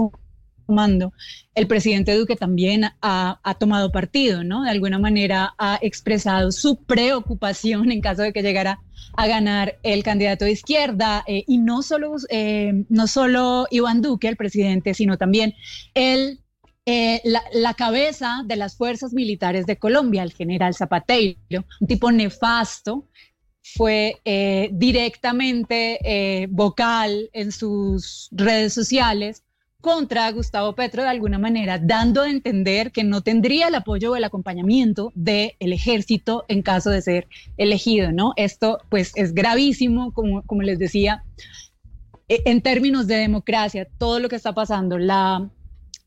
sumando, 0.67 1.13
el 1.55 1.67
presidente 1.67 2.15
Duque 2.17 2.37
también 2.37 2.85
ha, 3.01 3.57
tomado 3.59 3.91
partido, 3.91 4.45
¿no? 4.45 4.65
De 4.65 4.71
alguna 4.71 4.99
manera 4.99 5.55
ha 5.59 5.79
expresado 5.81 6.53
su 6.53 6.77
preocupación 6.85 7.91
en 7.91 8.01
caso 8.01 8.23
de 8.23 8.33
que 8.33 8.43
llegara 8.43 8.81
a 9.17 9.27
ganar 9.27 9.79
el 9.83 10.03
candidato 10.03 10.45
de 10.45 10.53
izquierda, 10.53 11.25
eh, 11.27 11.45
y 11.47 11.59
no 11.59 11.83
solo, 11.83 12.17
eh, 12.29 12.85
no 12.89 13.07
solo 13.07 13.67
Iván 13.71 14.03
Duque, 14.03 14.29
el 14.29 14.37
presidente, 14.37 14.93
sino 14.95 15.17
también 15.17 15.55
el 15.95 16.41
eh, 16.89 17.21
la, 17.25 17.75
cabeza 17.75 18.43
de 18.45 18.55
las 18.55 18.77
fuerzas 18.77 19.13
militares 19.13 19.67
de 19.67 19.77
Colombia, 19.77 20.23
el 20.23 20.33
general 20.33 20.73
Zapatero, 20.73 21.65
un 21.81 21.87
tipo 21.89 22.13
nefasto, 22.13 23.09
fue 23.75 24.21
directamente 24.71 26.47
vocal 26.49 27.29
en 27.33 27.51
sus 27.51 28.29
redes 28.31 28.73
sociales 28.73 29.43
contra 29.87 30.29
Gustavo 30.33 30.75
Petro 30.75 31.05
de 31.05 31.11
alguna 31.11 31.39
manera, 31.39 31.79
dando 31.79 32.23
a 32.23 32.29
entender 32.29 32.91
que 32.91 33.05
no 33.05 33.21
tendría 33.21 33.69
el 33.69 33.75
apoyo 33.77 34.11
o 34.11 34.17
el 34.17 34.25
acompañamiento 34.25 35.13
del 35.15 35.55
ejército 35.61 36.45
en 36.49 36.63
caso 36.63 36.91
de 36.91 37.03
ser 37.03 37.29
elegido, 37.57 38.11
¿no? 38.11 38.33
Esto 38.35 38.81
pues 38.89 39.13
es 39.15 39.33
gravísimo, 39.33 40.13
como, 40.13 40.43
como 40.43 40.63
les 40.63 40.81
decía, 40.81 41.23
e, 42.29 42.43
en 42.47 42.63
términos 42.63 43.07
de 43.07 43.15
democracia, 43.15 43.87
todo 43.97 44.19
lo 44.19 44.29
que 44.29 44.35
está 44.35 44.53
pasando, 44.53 44.99
la, 44.99 45.49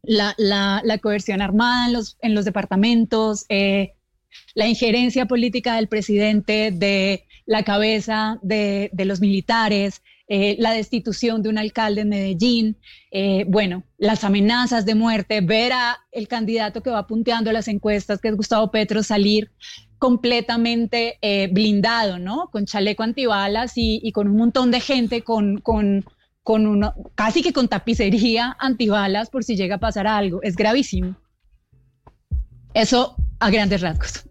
la, 0.03 0.35
la, 0.37 0.97
coerción 0.97 1.41
armada 1.41 1.87
en 1.87 1.93
los, 1.93 2.17
en 2.21 2.35
los 2.35 2.43
departamentos, 2.43 3.45
eh, 3.47 3.93
la 4.55 4.67
injerencia 4.67 5.25
política 5.25 5.75
del 5.75 5.87
presidente, 5.87 6.71
de 6.71 7.23
la 7.45 7.63
cabeza 7.63 8.39
de, 8.41 8.89
de 8.91 9.05
los 9.05 9.21
militares, 9.21 10.01
eh, 10.31 10.55
la 10.59 10.73
destitución 10.73 11.41
de 11.41 11.49
un 11.49 11.57
alcalde 11.57 12.01
en 12.01 12.09
Medellín, 12.09 12.77
eh, 13.09 13.45
bueno, 13.47 13.83
las 13.97 14.23
amenazas 14.23 14.85
de 14.85 14.93
muerte, 14.93 15.41
ver 15.41 15.73
a 15.73 15.97
el 16.11 16.27
candidato 16.27 16.83
que 16.83 16.91
va 16.91 17.07
punteando 17.07 17.51
las 17.51 17.67
encuestas, 17.67 18.21
que 18.21 18.27
es 18.27 18.35
Gustavo 18.35 18.69
Petro, 18.69 19.01
salir 19.01 19.51
completamente 19.97 21.17
eh, 21.23 21.49
blindado, 21.51 22.19
¿no? 22.19 22.49
Con 22.51 22.67
chaleco 22.67 23.01
antibalas 23.01 23.75
y, 23.75 23.99
y, 24.03 24.11
con 24.11 24.27
un 24.27 24.37
montón 24.37 24.69
de 24.69 24.79
gente 24.81 25.23
con, 25.23 25.61
con, 25.61 26.05
con 26.43 26.67
uno, 26.67 26.93
casi 27.15 27.41
que 27.41 27.51
con 27.51 27.67
tapicería 27.67 28.55
antibalas 28.59 29.31
por 29.31 29.43
si 29.43 29.55
llega 29.55 29.75
a 29.75 29.79
pasar 29.79 30.05
algo. 30.05 30.43
Es 30.43 30.55
gravísimo. 30.55 31.15
Eso 32.75 33.15
a 33.39 33.49
grandes 33.49 33.81
rasgos. 33.81 34.28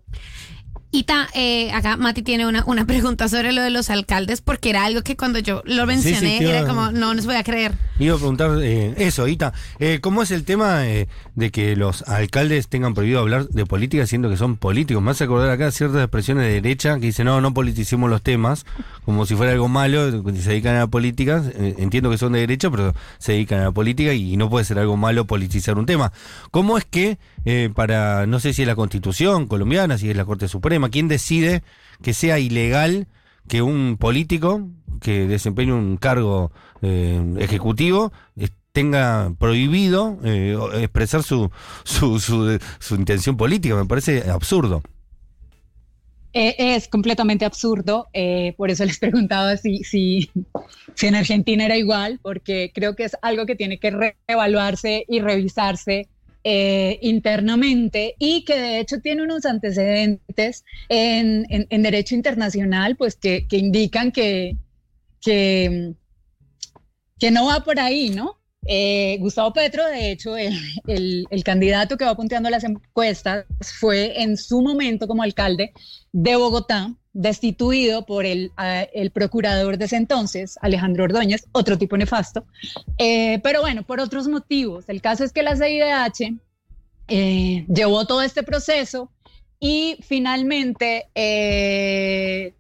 Ita, 0.91 1.29
eh, 1.35 1.71
acá 1.73 1.97
Mati 1.97 2.23
tiene 2.23 2.47
una, 2.47 2.65
una 2.67 2.87
pregunta 2.87 3.29
sobre 3.29 3.53
lo 3.53 3.63
de 3.63 3.71
los 3.71 3.91
alcaldes, 3.91 4.41
porque 4.41 4.71
era 4.71 4.85
algo 4.85 5.03
que 5.03 5.17
cuando 5.17 5.39
yo 5.39 5.63
lo 5.67 5.87
mencioné 5.87 6.39
era 6.39 6.67
como, 6.67 6.91
no 6.91 7.15
les 7.15 7.27
voy 7.27 7.37
a 7.37 7.45
creer. 7.45 7.73
Iba 8.01 8.15
a 8.15 8.19
preguntar 8.19 8.63
eh, 8.63 8.95
eso, 8.99 9.27
Ita, 9.27 9.53
eh, 9.81 9.99
¿cómo 10.01 10.23
es 10.23 10.31
el 10.31 10.45
tema 10.45 10.87
eh, 10.87 11.09
de 11.35 11.51
que 11.51 11.75
los 11.75 12.03
alcaldes 12.03 12.69
tengan 12.69 12.95
prohibido 12.95 13.19
hablar 13.19 13.49
de 13.49 13.67
política 13.67 14.07
siendo 14.07 14.31
que 14.31 14.37
son 14.37 14.57
políticos? 14.57 15.03
Me 15.03 15.11
hace 15.11 15.25
acordar 15.25 15.51
acá 15.51 15.73
ciertas 15.73 16.01
expresiones 16.03 16.45
de 16.45 16.53
derecha 16.53 16.95
que 17.01 17.07
dicen, 17.07 17.27
no, 17.27 17.41
no 17.41 17.53
politicemos 17.53 18.09
los 18.09 18.23
temas, 18.23 18.67
como 19.05 19.27
si 19.27 19.35
fuera 19.35 19.51
algo 19.51 19.67
malo, 19.67 20.13
se 20.33 20.51
dedican 20.51 20.77
a 20.77 20.81
la 20.81 20.87
política, 20.87 21.43
entiendo 21.57 22.09
que 22.11 22.19
son 22.19 22.35
de 22.35 22.39
derecha, 22.39 22.71
pero 22.71 22.95
se 23.19 23.33
dedican 23.33 23.61
a 23.61 23.65
la 23.65 23.73
política 23.73 24.15
y 24.15 24.37
no 24.37 24.49
puede 24.49 24.65
ser 24.65 24.79
algo 24.79 24.97
malo 24.97 25.27
politizar 25.27 25.77
un 25.77 25.87
tema. 25.87 26.13
¿Cómo 26.53 26.79
es 26.79 26.85
que 26.85 27.19
para, 27.75 28.27
no 28.27 28.39
sé 28.39 28.53
si 28.53 28.63
es 28.63 28.69
la 28.69 28.77
constitución 28.77 29.49
colombiana, 29.49 29.99
si 29.99 30.09
es 30.09 30.17
la 30.17 30.25
Corte 30.25 30.47
Suprema, 30.47 30.89
¿Quién 30.89 31.09
decide 31.09 31.65
que 32.01 32.15
sea 32.15 32.39
ilegal 32.39 33.09
que 33.49 33.63
un 33.63 33.97
político 33.99 34.69
que 35.01 35.27
desempeñe 35.27 35.73
un 35.73 35.97
cargo 35.97 36.53
eh, 36.83 37.23
ejecutivo 37.39 38.13
tenga 38.73 39.33
prohibido 39.39 40.19
eh, 40.25 40.57
expresar 40.77 41.23
su, 41.23 41.51
su, 41.85 42.95
intención 42.95 43.37
política? 43.37 43.75
Me 43.75 43.87
parece 43.87 44.31
absurdo. 44.31 44.83
Eh, 46.33 46.55
es 46.59 46.87
completamente 46.87 47.45
absurdo, 47.45 48.07
por 48.57 48.71
eso 48.71 48.85
les 48.87 48.99
preguntaba 48.99 49.57
si, 49.57 49.83
si, 49.83 50.31
si 50.95 51.07
en 51.07 51.15
Argentina 51.17 51.65
era 51.65 51.77
igual, 51.77 52.21
porque 52.23 52.71
creo 52.75 52.95
que 52.95 53.05
es 53.05 53.17
algo 53.23 53.47
que 53.47 53.57
tiene 53.57 53.79
que 53.79 53.91
reevaluarse 53.91 55.05
y 55.09 55.21
revisarse 55.21 56.09
eh, 56.45 57.01
internamente 57.03 58.15
y 58.19 58.45
que 58.45 58.57
de 58.57 58.79
hecho 58.79 59.01
tiene 59.01 59.23
unos 59.23 59.45
antecedentes 59.45 60.65
en, 60.89 61.67
derecho 61.69 62.15
internacional, 62.15 62.97
pues 62.97 63.17
que, 63.17 63.45
indican 63.51 64.13
que, 64.13 64.57
que, 65.21 65.93
no 67.31 67.47
va 67.47 67.61
por 67.61 67.79
ahí, 67.79 68.11
¿no? 68.11 68.39
Eh, 68.67 69.17
Gustavo 69.21 69.53
Petro, 69.53 69.87
de 69.87 70.11
hecho, 70.11 70.37
el, 70.37 71.27
candidato 71.45 71.97
que 71.97 72.05
va 72.05 72.17
punteando 72.17 72.51
las 72.51 72.65
encuestas, 72.65 73.47
fue 73.81 74.23
en 74.23 74.37
su 74.37 74.61
momento 74.61 75.07
como 75.07 75.23
alcalde 75.23 75.73
de 76.13 76.37
Bogotá, 76.37 76.95
destituido 77.13 78.05
por 78.05 78.27
el, 78.27 78.53
el 78.93 79.11
procurador 79.11 79.79
de 79.79 79.87
ese 79.87 79.97
entonces, 79.97 80.59
Alejandro 80.61 81.05
Ordóñez, 81.05 81.47
otro 81.53 81.79
tipo 81.79 81.97
nefasto. 81.97 82.45
Eh, 82.99 83.41
pero 83.43 83.61
bueno, 83.61 83.85
por 83.85 84.01
otros 84.01 84.29
motivos. 84.29 84.85
El 84.89 85.01
caso 85.01 85.25
es 85.25 85.33
que 85.33 85.43
la 85.43 85.57
CIDH 85.57 86.39
eh, 87.09 87.65
llevó 87.69 88.07
todo 88.07 88.23
este 88.23 88.43
proceso 88.43 89.11
y 89.59 89.99
finalmente 90.03 91.09
eh, 91.15 92.55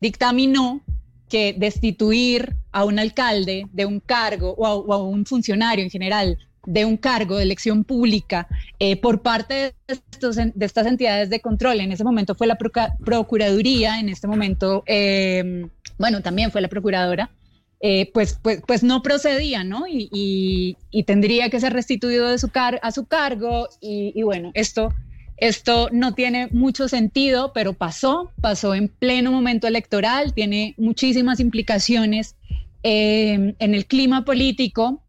dictaminó 0.00 0.82
que 1.28 1.54
destituir 1.56 2.56
a 2.72 2.84
un 2.84 2.98
alcalde 2.98 3.66
de 3.72 3.86
un 3.86 4.00
cargo 4.00 4.54
o 4.56 4.92
a, 4.92 5.02
un 5.02 5.26
funcionario 5.26 5.84
en 5.84 5.90
general 5.90 6.38
de 6.66 6.84
un 6.84 6.96
cargo 6.96 7.36
de 7.36 7.44
elección 7.44 7.84
pública 7.84 8.48
eh, 8.78 8.96
por 8.96 9.22
parte 9.22 9.74
de, 9.86 10.00
estas 10.60 10.86
entidades 10.86 11.30
de 11.30 11.40
control. 11.40 11.80
En 11.80 11.92
ese 11.92 12.04
momento 12.04 12.34
fue 12.34 12.46
la 12.46 12.58
Procuraduría, 12.58 14.00
en 14.00 14.08
este 14.08 14.26
momento, 14.26 14.82
eh, 14.86 15.68
bueno, 15.98 16.22
también 16.22 16.50
fue 16.50 16.60
la 16.60 16.68
Procuradora, 16.68 17.30
eh, 17.80 18.10
pues, 18.12 18.38
pues, 18.42 18.62
pues 18.66 18.82
no 18.82 19.02
procedía, 19.02 19.62
¿no? 19.62 19.84
Y, 19.88 20.76
tendría 21.06 21.50
que 21.50 21.60
ser 21.60 21.72
restituido 21.72 22.28
de 22.28 22.38
su 22.38 22.48
car 22.48 22.80
a 22.82 22.90
su 22.90 23.04
cargo. 23.04 23.68
Y, 23.80 24.22
bueno, 24.22 24.50
esto, 24.54 24.94
esto 25.36 25.88
no 25.92 26.14
tiene 26.14 26.48
mucho 26.50 26.88
sentido, 26.88 27.52
pero 27.52 27.72
pasó, 27.74 28.30
pasó 28.40 28.74
en 28.74 28.88
pleno 28.88 29.32
momento 29.32 29.66
electoral, 29.66 30.32
tiene 30.32 30.74
muchísimas 30.78 31.40
implicaciones 31.40 32.36
en 32.82 33.56
el 33.58 33.86
clima 33.86 34.24
político 34.24 35.02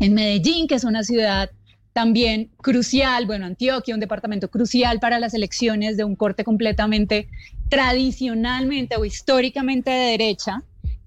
en 0.00 0.14
Medellín, 0.14 0.66
que 0.66 0.74
es 0.74 0.84
una 0.84 1.02
ciudad 1.02 1.50
también 1.92 2.50
crucial, 2.56 3.26
bueno, 3.26 3.46
Antioquia, 3.46 3.94
un 3.94 4.00
departamento 4.00 4.50
crucial 4.50 4.98
para 4.98 5.18
las 5.18 5.34
elecciones 5.34 5.96
de 5.96 6.04
un 6.04 6.16
corte 6.16 6.42
completamente 6.44 7.28
tradicionalmente 7.68 8.96
o 8.96 9.04
históricamente 9.04 9.90
de 9.90 10.10
derecha, 10.12 10.62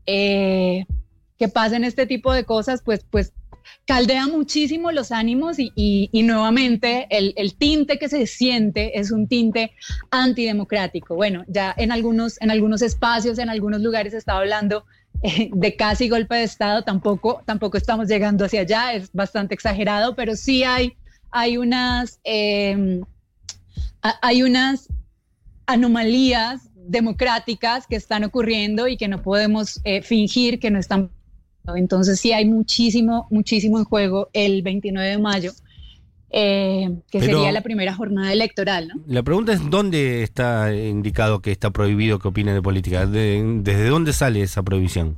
eh, 0.06 0.86
que 1.38 1.48
pasen 1.48 1.84
este 1.84 2.06
tipo 2.06 2.32
de 2.34 2.44
cosas, 2.44 2.82
pues, 2.84 3.06
pues 3.10 3.34
caldea 3.86 4.28
muchísimo 4.28 4.92
los 4.92 5.12
ánimos 5.12 5.58
y, 5.58 6.10
nuevamente 6.14 7.08
el, 7.10 7.56
tinte 7.56 7.98
que 7.98 8.10
se 8.10 8.28
siente 8.28 9.00
es 9.00 9.12
un 9.12 9.28
tinte 9.28 9.72
antidemocrático. 10.12 11.16
Bueno, 11.16 11.44
ya 11.48 11.74
en 11.78 11.92
algunos, 11.92 12.42
en 12.42 12.52
algunos 12.52 12.82
espacios, 12.82 13.40
en 13.40 13.50
algunos 13.50 13.82
lugares 13.82 14.14
se 14.14 14.20
estaba 14.20 14.40
hablando 14.40 14.86
de 15.54 15.76
casi 15.76 16.10
golpe 16.10 16.36
de 16.36 16.44
Estado, 16.44 16.84
tampoco, 16.84 17.42
tampoco 17.46 17.78
estamos 17.78 18.08
llegando 18.08 18.46
hacia 18.46 18.62
allá, 18.62 18.94
es 18.94 19.12
bastante 19.14 19.54
exagerado, 19.54 20.16
pero 20.16 20.36
sí 20.36 20.64
hay, 20.64 20.96
hay, 21.32 21.58
unas, 21.58 22.20
em, 22.24 23.02
hay 24.22 24.44
unas 24.44 24.88
anomalías 25.66 26.70
democráticas 26.76 27.88
que 27.88 27.96
están 27.96 28.24
ocurriendo 28.24 28.88
y 28.88 28.98
que 28.98 29.08
no 29.08 29.22
podemos 29.22 29.82
eh, 29.84 30.02
fingir 30.02 30.60
que 30.60 30.72
no 30.72 30.80
están. 30.80 31.10
Entonces 31.76 32.20
sí 32.20 32.32
hay 32.32 32.46
muchísimo, 32.46 33.28
muchísimo 33.30 33.80
en 33.80 33.86
juego 33.86 34.30
el 34.34 34.62
29 34.62 35.10
de 35.10 35.18
mayo 35.18 35.52
eh, 36.38 36.90
que 37.10 37.22
sería 37.22 37.52
la 37.54 37.62
primera 37.62 37.94
jornada 37.94 38.34
electoral. 38.34 38.90
¿no? 38.90 38.96
La 39.08 39.24
pregunta 39.24 39.54
es 39.54 39.70
dónde 39.70 40.22
está 40.22 40.74
indicado 40.76 41.42
que 41.42 41.52
está 41.52 41.72
prohibido 41.72 42.20
que 42.20 42.28
opine 42.28 42.54
de 42.54 42.62
política. 42.62 43.06
¿Desde 43.06 43.88
dónde 43.88 44.12
sale 44.12 44.42
esa 44.42 44.62
prohibición? 44.62 45.18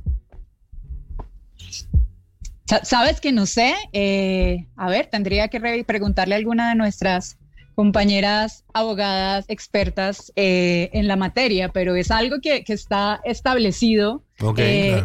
Sabes 2.84 3.20
que 3.20 3.32
no 3.32 3.46
sé. 3.46 3.74
Eh, 3.92 4.66
a 4.76 4.88
ver, 4.90 5.06
tendría 5.06 5.48
que 5.48 5.84
preguntarle 5.84 6.36
a 6.36 6.38
alguna 6.38 6.68
de 6.68 6.76
nuestras 6.76 7.36
compañeras 7.74 8.64
abogadas 8.72 9.44
expertas 9.48 10.32
eh, 10.36 10.90
en 10.92 11.08
la 11.08 11.16
materia, 11.16 11.70
pero 11.70 11.96
es 11.96 12.12
algo 12.12 12.36
que, 12.40 12.62
está 12.68 13.20
establecido 13.24 14.22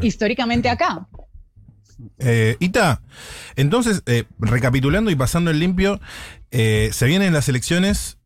históricamente 0.01 0.69
acá. 0.69 1.07
Eh, 2.19 2.57
Ita, 2.59 3.01
entonces, 3.55 4.03
eh, 4.05 4.23
recapitulando 4.39 5.11
y 5.11 5.15
pasando 5.15 5.51
el 5.51 5.59
limpio, 5.59 5.99
eh, 6.51 6.89
se 6.91 7.05
vienen 7.05 7.33
las 7.33 7.49
elecciones, 7.49 8.17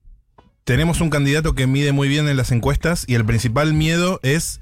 tenemos 0.64 1.02
un 1.02 1.10
candidato 1.10 1.56
que 1.56 1.68
mide 1.68 1.92
muy 1.92 2.08
bien 2.08 2.28
en 2.28 2.38
las 2.38 2.52
encuestas 2.52 3.06
y 3.08 3.16
el 3.16 3.26
principal 3.26 3.74
miedo 3.74 4.20
es 4.24 4.60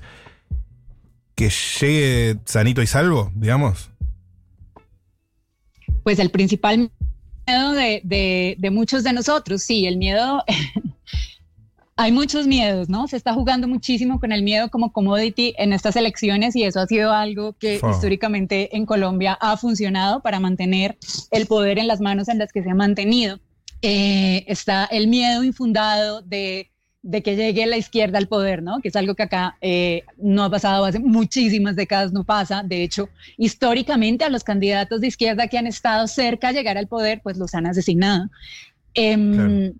que 1.35 1.49
llegue 1.49 2.39
sanito 2.45 2.81
y 2.81 2.87
salvo, 2.87 3.31
digamos. 3.35 3.91
Pues 6.03 6.19
el 6.19 6.29
principal 6.29 6.91
miedo 7.47 7.71
de, 7.73 8.55
de 8.57 8.69
muchos 8.69 9.03
de 9.03 9.13
nosotros, 9.13 9.63
sí, 9.63 9.87
el 9.87 9.97
miedo 9.97 10.43
hay 11.97 12.11
muchos 12.11 12.45
miedos, 12.45 12.89
¿no? 12.89 13.07
Se 13.07 13.15
está 13.15 13.33
jugando 13.33 13.67
muchísimo 13.67 14.19
con 14.19 14.33
el 14.33 14.43
miedo 14.43 14.69
como 14.69 14.91
commodity 14.91 15.55
en 15.57 15.71
estas 15.71 15.95
elecciones 15.95 16.55
y 16.55 16.63
eso 16.63 16.81
ha 16.81 16.87
sido 16.87 17.13
algo 17.13 17.53
que 17.53 17.79
históricamente 17.89 18.75
en 18.75 18.85
Colombia 18.85 19.37
ha 19.39 19.55
funcionado 19.55 20.21
para 20.21 20.41
mantener 20.41 20.97
el 21.31 21.45
poder 21.45 21.79
en 21.79 21.87
las 21.87 22.01
manos 22.01 22.27
en 22.27 22.37
las 22.37 22.51
que 22.51 22.63
se 22.63 22.69
ha 22.69 22.75
mantenido. 22.75 23.39
Eh, 23.81 24.43
está 24.47 24.85
el 24.85 25.07
miedo 25.07 25.43
infundado 25.43 26.21
de, 26.21 26.69
de 27.01 27.23
que 27.23 27.37
llegue 27.37 27.65
la 27.65 27.77
izquierda 27.77 28.17
al 28.17 28.27
poder, 28.27 28.61
¿no? 28.61 28.81
Que 28.81 28.89
es 28.89 28.95
algo 28.97 29.15
que 29.15 29.23
acá 29.23 29.57
eh, 29.61 30.03
no 30.17 30.43
ha 30.43 30.49
pasado 30.49 30.83
hace 30.83 30.99
muchísimas 30.99 31.77
décadas, 31.77 32.11
no 32.11 32.25
pasa. 32.25 32.61
De 32.61 32.83
hecho, 32.83 33.07
históricamente 33.37 34.25
a 34.25 34.29
los 34.29 34.43
candidatos 34.43 34.99
de 34.99 35.07
izquierda 35.07 35.47
que 35.47 35.57
han 35.57 35.67
estado 35.67 36.07
cerca 36.07 36.49
de 36.49 36.55
llegar 36.55 36.77
al 36.77 36.87
poder, 36.87 37.21
pues 37.23 37.37
los 37.37 37.55
han 37.55 37.67
asesinado. 37.67 38.29
Em, 38.95 39.73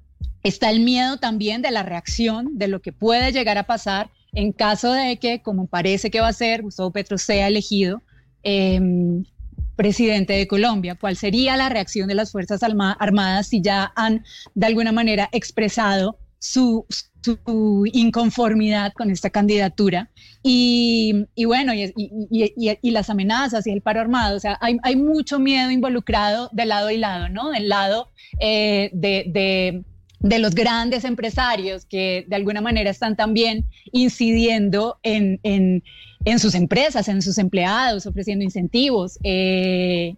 está 0.45 0.69
el 0.69 0.79
miedo 0.79 1.17
también 1.17 1.61
de 1.61 1.71
la 1.71 1.83
reacción, 1.83 2.57
de 2.57 2.67
lo 2.67 2.79
que 2.81 2.93
puede 2.93 3.31
llegar 3.31 3.57
a 3.57 3.63
pasar 3.63 4.11
en 4.33 4.51
caso 4.51 4.93
de 4.93 5.17
que, 5.17 5.41
como 5.41 5.67
parece 5.67 6.11
que 6.11 6.19
va 6.19 6.27
a 6.27 6.33
ser, 6.33 6.61
Gustavo 6.61 6.91
Petro 6.91 7.17
sea 7.17 7.47
elegido 7.47 8.03
em, 8.43 9.23
presidente 9.75 10.33
de 10.33 10.47
Colombia. 10.47 10.95
¿Cuál 10.95 11.17
sería 11.17 11.57
la 11.57 11.69
reacción 11.69 12.07
de 12.07 12.15
las 12.15 12.31
Fuerzas 12.31 12.61
Armadas 12.63 13.47
si 13.47 13.61
ya 13.61 13.91
han 13.95 14.23
de 14.53 14.67
alguna 14.67 14.91
manera 14.91 15.29
expresado 15.31 16.19
su, 16.37 16.85
inconformidad 17.91 18.93
con 18.93 19.09
esta 19.09 19.31
candidatura. 19.31 20.11
Y, 20.43 21.25
bueno, 21.43 21.73
y, 21.73 22.91
las 22.91 23.09
amenazas 23.09 23.65
y 23.65 23.71
el 23.71 23.81
paro 23.81 24.01
armado, 24.01 24.37
o 24.37 24.39
sea, 24.39 24.59
hay, 24.61 24.95
mucho 24.95 25.39
miedo 25.39 25.71
involucrado 25.71 26.49
de 26.53 26.65
lado 26.65 26.91
y 26.91 26.97
lado, 26.97 27.29
¿no? 27.29 27.49
Del 27.49 27.67
lado 27.67 28.11
eh, 28.39 28.91
de, 28.93 29.83
los 30.22 30.55
grandes 30.55 31.03
empresarios 31.03 31.86
que 31.86 32.25
de 32.27 32.36
alguna 32.36 32.62
manera 32.62 32.89
están 32.89 33.15
también 33.15 33.65
incidiendo 33.91 35.00
en, 35.03 35.39
sus 36.38 36.55
empresas, 36.55 37.07
en 37.07 37.22
sus 37.22 37.38
empleados, 37.38 38.05
ofreciendo 38.05 38.43
incentivos. 38.43 39.19
Eh, 39.24 40.15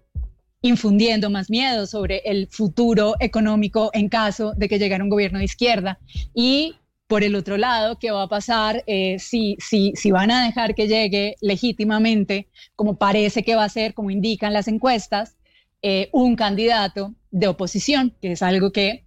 infundiendo 0.61 1.29
más 1.29 1.49
miedo 1.49 1.85
sobre 1.85 2.21
el 2.25 2.47
futuro 2.47 3.13
económico 3.19 3.91
en 3.93 4.09
caso 4.09 4.53
de 4.57 4.67
que 4.67 4.79
llegara 4.79 5.03
un 5.03 5.09
gobierno 5.09 5.39
de 5.39 5.45
izquierda. 5.45 5.99
Y 6.33 6.75
por 7.07 7.23
el 7.23 7.35
otro 7.35 7.57
lado, 7.57 7.97
¿qué 7.99 8.11
va 8.11 8.23
a 8.23 8.27
pasar 8.27 8.83
eh, 8.85 9.17
si, 9.19 9.55
si, 9.59 9.93
si 9.95 10.11
van 10.11 10.29
a 10.29 10.45
dejar 10.45 10.75
que 10.75 10.87
llegue 10.87 11.35
legítimamente, 11.41 12.47
como 12.75 12.97
parece 12.97 13.43
que 13.43 13.55
va 13.55 13.63
a 13.63 13.69
ser, 13.69 13.93
como 13.93 14.11
indican 14.11 14.51
las 14.51 14.67
encuestas, 14.67 15.37
eh, 15.81 16.09
un 16.11 16.35
candidato 16.35 17.13
de 17.31 17.47
oposición, 17.47 18.13
que 18.21 18.33
es 18.33 18.41
algo 18.41 18.71
que 18.71 19.05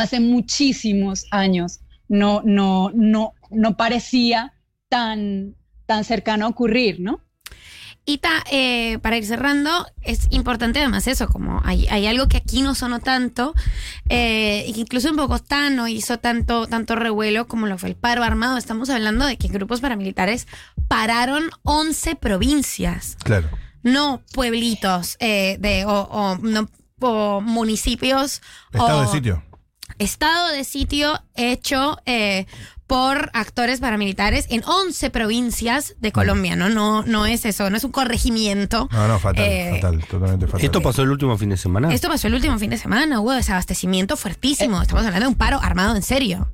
hace 0.00 0.20
muchísimos 0.20 1.26
años 1.30 1.80
no, 2.08 2.42
no, 2.44 2.90
no, 2.94 3.34
no 3.50 3.76
parecía 3.76 4.54
tan, 4.88 5.54
tan 5.86 6.04
cercano 6.04 6.46
a 6.46 6.48
ocurrir, 6.48 7.00
¿no? 7.00 7.20
Ita, 8.04 8.42
eh, 8.50 8.98
para 8.98 9.16
ir 9.16 9.24
cerrando, 9.24 9.86
es 10.00 10.26
importante 10.30 10.80
además 10.80 11.06
eso, 11.06 11.28
como 11.28 11.60
hay, 11.64 11.86
hay 11.86 12.08
algo 12.08 12.26
que 12.26 12.36
aquí 12.36 12.60
no 12.60 12.74
sonó 12.74 12.98
tanto, 12.98 13.54
eh, 14.08 14.64
incluso 14.74 15.08
en 15.08 15.16
Bogotá 15.16 15.70
no 15.70 15.86
hizo 15.86 16.18
tanto, 16.18 16.66
tanto 16.66 16.96
revuelo 16.96 17.46
como 17.46 17.68
lo 17.68 17.78
fue 17.78 17.90
el 17.90 17.94
paro 17.94 18.24
armado. 18.24 18.56
Estamos 18.56 18.90
hablando 18.90 19.24
de 19.24 19.38
que 19.38 19.46
grupos 19.46 19.80
paramilitares 19.80 20.48
pararon 20.88 21.50
11 21.62 22.16
provincias. 22.16 23.16
Claro. 23.22 23.48
No 23.84 24.22
pueblitos 24.32 25.16
eh, 25.20 25.56
de, 25.60 25.84
o, 25.86 26.38
no, 26.42 26.68
o 26.98 27.40
municipios. 27.40 28.42
Estado 28.72 29.02
de 29.02 29.08
sitio. 29.08 29.42
Estado 29.98 30.48
de 30.48 30.64
sitio 30.64 31.22
hecho 31.34 31.98
eh, 32.06 32.46
por 32.86 33.30
actores 33.32 33.80
paramilitares 33.80 34.46
en 34.50 34.62
11 34.64 35.10
provincias 35.10 35.94
de 36.00 36.12
Colombia, 36.12 36.56
¿no? 36.56 36.68
No, 36.68 37.02
no 37.04 37.24
es 37.24 37.46
eso, 37.46 37.70
no 37.70 37.76
es 37.76 37.84
un 37.84 37.92
corregimiento. 37.92 38.88
No, 38.92 39.08
no, 39.08 39.18
fatal, 39.18 39.44
eh, 39.44 39.70
fatal, 39.80 40.04
totalmente 40.04 40.46
fatal. 40.46 40.64
¿Esto 40.64 40.82
pasó 40.82 41.02
el 41.02 41.10
último 41.10 41.38
fin 41.38 41.48
de 41.50 41.56
semana? 41.56 41.92
Esto 41.92 42.08
pasó 42.08 42.26
el 42.26 42.34
último 42.34 42.58
fin 42.58 42.70
de 42.70 42.76
semana, 42.76 43.20
hubo 43.20 43.32
desabastecimiento 43.32 44.16
fuertísimo. 44.16 44.78
Eh. 44.78 44.82
Estamos 44.82 45.06
hablando 45.06 45.26
de 45.26 45.28
un 45.28 45.36
paro 45.36 45.58
armado 45.62 45.96
en 45.96 46.02
serio. 46.02 46.52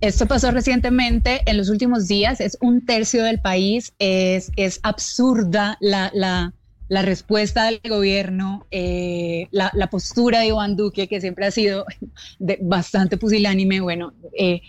Esto 0.00 0.26
pasó 0.26 0.50
recientemente, 0.50 1.42
en 1.44 1.58
los 1.58 1.68
últimos 1.68 2.08
días, 2.08 2.40
es 2.40 2.56
un 2.60 2.84
tercio 2.86 3.22
del 3.22 3.38
país, 3.38 3.92
es, 3.98 4.50
es 4.56 4.80
absurda 4.82 5.76
la, 5.80 6.10
la, 6.14 6.54
la 6.90 7.02
respuesta 7.02 7.66
del 7.66 7.80
gobierno, 7.88 8.66
eh, 8.72 9.46
la, 9.52 9.70
postura 9.90 10.40
de 10.40 10.48
Iván 10.48 10.74
Duque, 10.74 11.06
que 11.06 11.20
siempre 11.20 11.46
ha 11.46 11.52
sido 11.52 11.86
bastante 12.62 13.16
pusilánime, 13.16 13.78
bueno, 13.78 14.12
eh, 14.36 14.60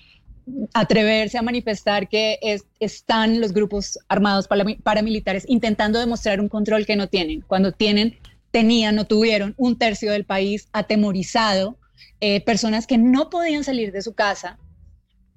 atreverse 0.76 1.40
a 1.40 1.42
manifestar 1.42 2.08
que 2.10 2.38
están 2.80 3.42
los 3.42 3.54
grupos 3.54 3.98
armados 4.08 4.48
paramilitares 4.84 5.46
intentando 5.48 5.98
demostrar 5.98 6.40
un 6.40 6.48
control 6.48 6.86
que 6.86 6.96
no 6.96 7.08
tienen. 7.08 7.42
Cuando 7.42 7.72
tienen, 7.72 8.20
tenían, 8.52 8.98
no 8.98 9.06
tuvieron 9.06 9.56
un 9.58 9.80
tercio 9.80 10.12
del 10.12 10.24
país 10.24 10.68
atemorizado, 10.74 11.80
eh, 12.20 12.40
personas 12.42 12.86
que 12.86 13.00
no 13.00 13.32
podían 13.32 13.64
salir 13.64 13.92
de 13.92 14.04
su 14.04 14.14
casa 14.14 14.60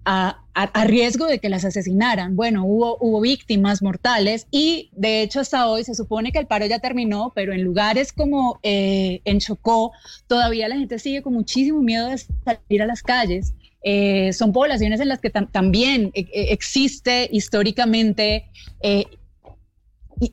a, 0.04 0.40
riesgo 0.84 1.26
de 1.26 1.38
que 1.40 1.48
las 1.48 1.64
asesinaran. 1.64 2.36
Bueno, 2.36 2.64
hubo, 2.64 2.96
hubo 3.00 3.20
víctimas 3.20 3.82
mortales 3.82 4.46
y 4.50 4.90
de 4.92 5.22
hecho 5.22 5.40
hasta 5.40 5.68
hoy 5.68 5.82
se 5.82 5.94
supone 5.94 6.30
que 6.30 6.38
el 6.38 6.46
paro 6.46 6.66
ya 6.66 6.78
terminó, 6.78 7.32
pero 7.34 7.52
en 7.52 7.62
lugares 7.62 8.12
como 8.12 8.60
eh, 8.62 9.20
en 9.24 9.40
Chocó 9.40 9.92
todavía 10.28 10.68
la 10.68 10.76
gente 10.76 10.98
sigue 10.98 11.22
con 11.22 11.34
muchísimo 11.34 11.80
miedo 11.80 12.08
de 12.08 12.18
salir 12.18 12.82
a 12.82 12.86
las 12.86 13.02
calles. 13.02 13.54
Eh, 13.86 14.32
son 14.32 14.54
poblaciones 14.54 14.98
en 15.00 15.08
las 15.08 15.20
que 15.20 15.28
también 15.28 16.10
eh, 16.14 16.26
eh, 16.32 16.46
existe 16.52 17.28
históricamente 17.30 18.46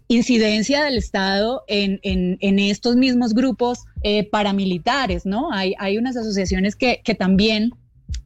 incidencia 0.07 0.85
del 0.85 0.97
Estado 0.97 1.63
en, 1.67 2.59
estos 2.59 2.95
mismos 2.95 3.33
grupos 3.33 3.79
paramilitares, 4.31 5.25
¿no? 5.25 5.51
Hay, 5.51 5.73
hay 5.79 5.97
unas 5.97 6.15
asociaciones 6.15 6.77
que, 6.77 7.01
también 7.17 7.71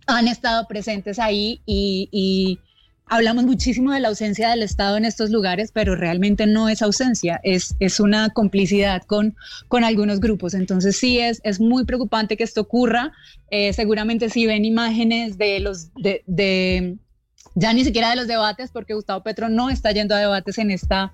han 0.08 0.28
estado 0.28 0.68
presentes 0.68 1.20
ahí 1.20 1.62
y 1.66 2.60
Hablamos 3.08 3.44
muchísimo 3.44 3.92
de 3.92 4.00
la 4.00 4.08
ausencia 4.08 4.50
del 4.50 4.64
Estado 4.64 4.98
en 4.98 5.06
estos 5.06 5.30
lugares, 5.30 5.72
pero 5.72 5.96
realmente 5.96 6.48
no 6.48 6.70
es 6.70 6.82
ausencia, 6.82 7.40
es, 7.44 7.76
es 7.80 8.00
una 8.00 8.30
complicidad 8.30 9.04
con, 9.04 9.36
con 9.68 9.84
algunos 9.84 10.20
grupos. 10.20 10.56
Entonces 10.56 10.98
sí 10.98 11.20
es, 11.20 11.40
es 11.44 11.60
muy 11.60 11.86
preocupante 11.86 12.36
que 12.36 12.44
esto 12.44 12.62
ocurra. 12.62 13.12
Eh, 13.52 13.74
seguramente 13.74 14.30
si 14.30 14.48
ven 14.48 14.66
imágenes 14.66 15.38
de 15.38 15.60
los, 15.60 15.92
de, 15.94 16.98
ya 17.54 17.74
ni 17.74 17.84
siquiera 17.84 18.10
de 18.10 18.16
los 18.16 18.28
debates, 18.28 18.72
porque 18.72 18.96
Gustavo 18.96 19.22
Petro 19.22 19.50
no 19.50 19.70
está 19.70 19.92
yendo 19.92 20.16
a 20.16 20.20
debates 20.20 20.58
en 20.58 20.72
esta, 20.72 21.14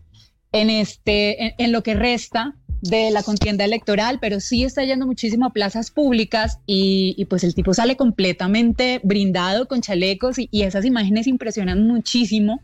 en 0.51 0.69
este, 0.69 1.55
en 1.63 1.71
lo 1.71 1.83
que 1.83 1.93
resta 1.93 2.55
de 2.81 3.11
la 3.11 3.21
contienda 3.21 3.63
electoral, 3.63 4.17
pero 4.19 4.39
sí 4.39 4.63
está 4.63 4.83
yendo 4.83 5.05
muchísimo 5.05 5.45
a 5.45 5.53
plazas 5.53 5.91
públicas 5.91 6.59
y, 6.65 7.25
pues 7.29 7.43
el 7.43 7.53
tipo 7.53 7.73
sale 7.73 7.95
completamente 7.95 8.99
brindado 9.03 9.67
con 9.67 9.81
chalecos 9.81 10.37
y, 10.39 10.49
esas 10.63 10.83
imágenes 10.83 11.27
impresionan 11.27 11.87
muchísimo. 11.87 12.61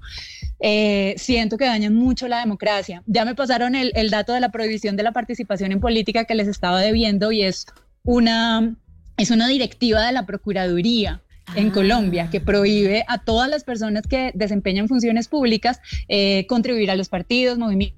Eh, 0.59 1.13
siento 1.17 1.57
que 1.57 1.65
dañan 1.65 1.93
mucho 1.93 2.27
la 2.27 2.39
democracia. 2.39 3.03
Ya 3.05 3.25
me 3.25 3.35
pasaron 3.35 3.75
el, 3.75 4.09
dato 4.09 4.33
de 4.33 4.39
la 4.39 4.51
prohibición 4.51 4.95
de 4.97 5.03
la 5.03 5.11
participación 5.11 5.71
en 5.71 5.79
política 5.79 6.25
que 6.25 6.35
les 6.35 6.47
estaba 6.47 6.81
debiendo 6.81 7.31
y 7.31 7.43
es 7.43 7.67
una, 8.03 8.75
es 9.17 9.29
una 9.29 9.47
directiva 9.47 10.03
de 10.03 10.13
la 10.13 10.25
Procuraduría 10.25 11.21
en 11.55 11.71
Colombia, 11.71 12.29
que 12.29 12.39
prohíbe 12.41 13.05
a 13.07 13.19
todas 13.19 13.49
las 13.49 13.63
personas 13.63 14.05
que 14.07 14.31
desempeñan 14.35 14.87
funciones 14.87 15.27
públicas 15.27 15.79
eh, 16.07 16.45
contribuir 16.47 16.91
a 16.91 16.95
los 16.95 17.09
partidos, 17.09 17.57
movimientos 17.57 17.97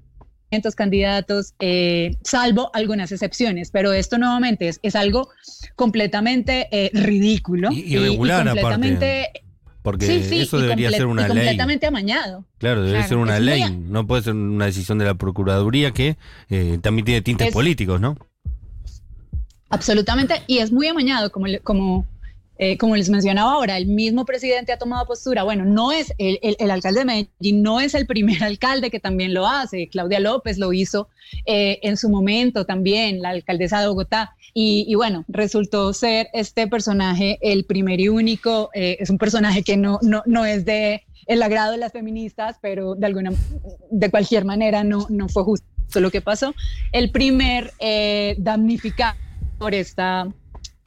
candidatos, 0.74 1.54
eh, 1.60 2.16
salvo 2.22 2.70
algunas 2.74 3.12
excepciones, 3.12 3.70
pero 3.70 3.92
esto 3.92 4.18
nuevamente 4.18 4.68
es, 4.68 4.80
es 4.82 4.96
algo 4.96 5.28
completamente 5.76 6.68
eh, 6.72 6.90
ridículo. 6.92 7.70
Y, 7.70 7.94
irregular 7.94 8.46
completamente, 8.46 9.30
Porque 9.82 10.40
eso 10.40 10.58
debería 10.58 10.90
ser 10.90 11.06
una 11.06 11.22
ley. 11.22 11.28
Completamente 11.28 11.86
amañado. 11.86 12.44
Claro, 12.58 12.82
debe 12.82 13.02
ser 13.04 13.16
una 13.16 13.38
ley. 13.38 13.62
No 13.70 14.06
puede 14.06 14.22
ser 14.22 14.34
una 14.34 14.66
decisión 14.66 14.98
de 14.98 15.04
la 15.04 15.14
Procuraduría 15.14 15.92
que 15.92 16.16
eh, 16.48 16.78
también 16.82 17.04
tiene 17.04 17.22
tintes 17.22 17.52
políticos, 17.52 18.00
¿no? 18.00 18.16
Absolutamente. 19.68 20.42
Y 20.48 20.58
es 20.58 20.72
muy 20.72 20.88
amañado, 20.88 21.30
como, 21.30 21.46
como 21.62 22.06
eh, 22.62 22.76
como 22.76 22.94
les 22.94 23.08
mencionaba 23.08 23.52
ahora, 23.52 23.78
el 23.78 23.86
mismo 23.86 24.26
presidente 24.26 24.70
ha 24.70 24.76
tomado 24.76 25.06
postura. 25.06 25.44
Bueno, 25.44 25.64
no 25.64 25.92
es 25.92 26.12
el, 26.18 26.38
el, 26.42 26.70
alcalde 26.70 26.98
de 27.00 27.04
Medellín, 27.06 27.62
no 27.62 27.80
es 27.80 27.94
el 27.94 28.06
primer 28.06 28.44
alcalde 28.44 28.90
que 28.90 29.00
también 29.00 29.32
lo 29.32 29.46
hace. 29.46 29.88
Claudia 29.88 30.20
López 30.20 30.58
lo 30.58 30.74
hizo 30.74 31.08
eh, 31.46 31.78
en 31.82 31.96
su 31.96 32.10
momento 32.10 32.66
también, 32.66 33.22
la 33.22 33.30
alcaldesa 33.30 33.80
de 33.80 33.88
Bogotá. 33.88 34.36
Y, 34.52 34.94
bueno, 34.94 35.24
resultó 35.28 35.94
ser 35.94 36.28
este 36.34 36.66
personaje 36.66 37.38
el 37.40 37.64
primer 37.64 37.98
y 37.98 38.08
único. 38.08 38.68
Eh, 38.74 38.98
es 39.00 39.08
un 39.08 39.16
personaje 39.16 39.62
que 39.62 39.78
no, 39.78 39.98
no, 40.02 40.22
no 40.26 40.44
es 40.44 40.66
de 40.66 41.02
el 41.26 41.42
agrado 41.42 41.72
de 41.72 41.78
las 41.78 41.92
feministas, 41.92 42.58
pero 42.60 42.94
de 42.94 43.06
alguna, 43.06 43.32
de 43.90 44.10
cualquier 44.10 44.44
manera 44.44 44.84
no, 44.84 45.06
no 45.08 45.30
fue 45.30 45.44
justo 45.44 45.64
lo 45.94 46.10
que 46.10 46.20
pasó. 46.20 46.54
El 46.92 47.10
primer 47.10 47.72
damnificado 48.36 49.16
por 49.58 49.74
esta 49.74 50.28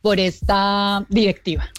por 0.03 0.19
esta 0.19 1.05
directiva. 1.07 1.69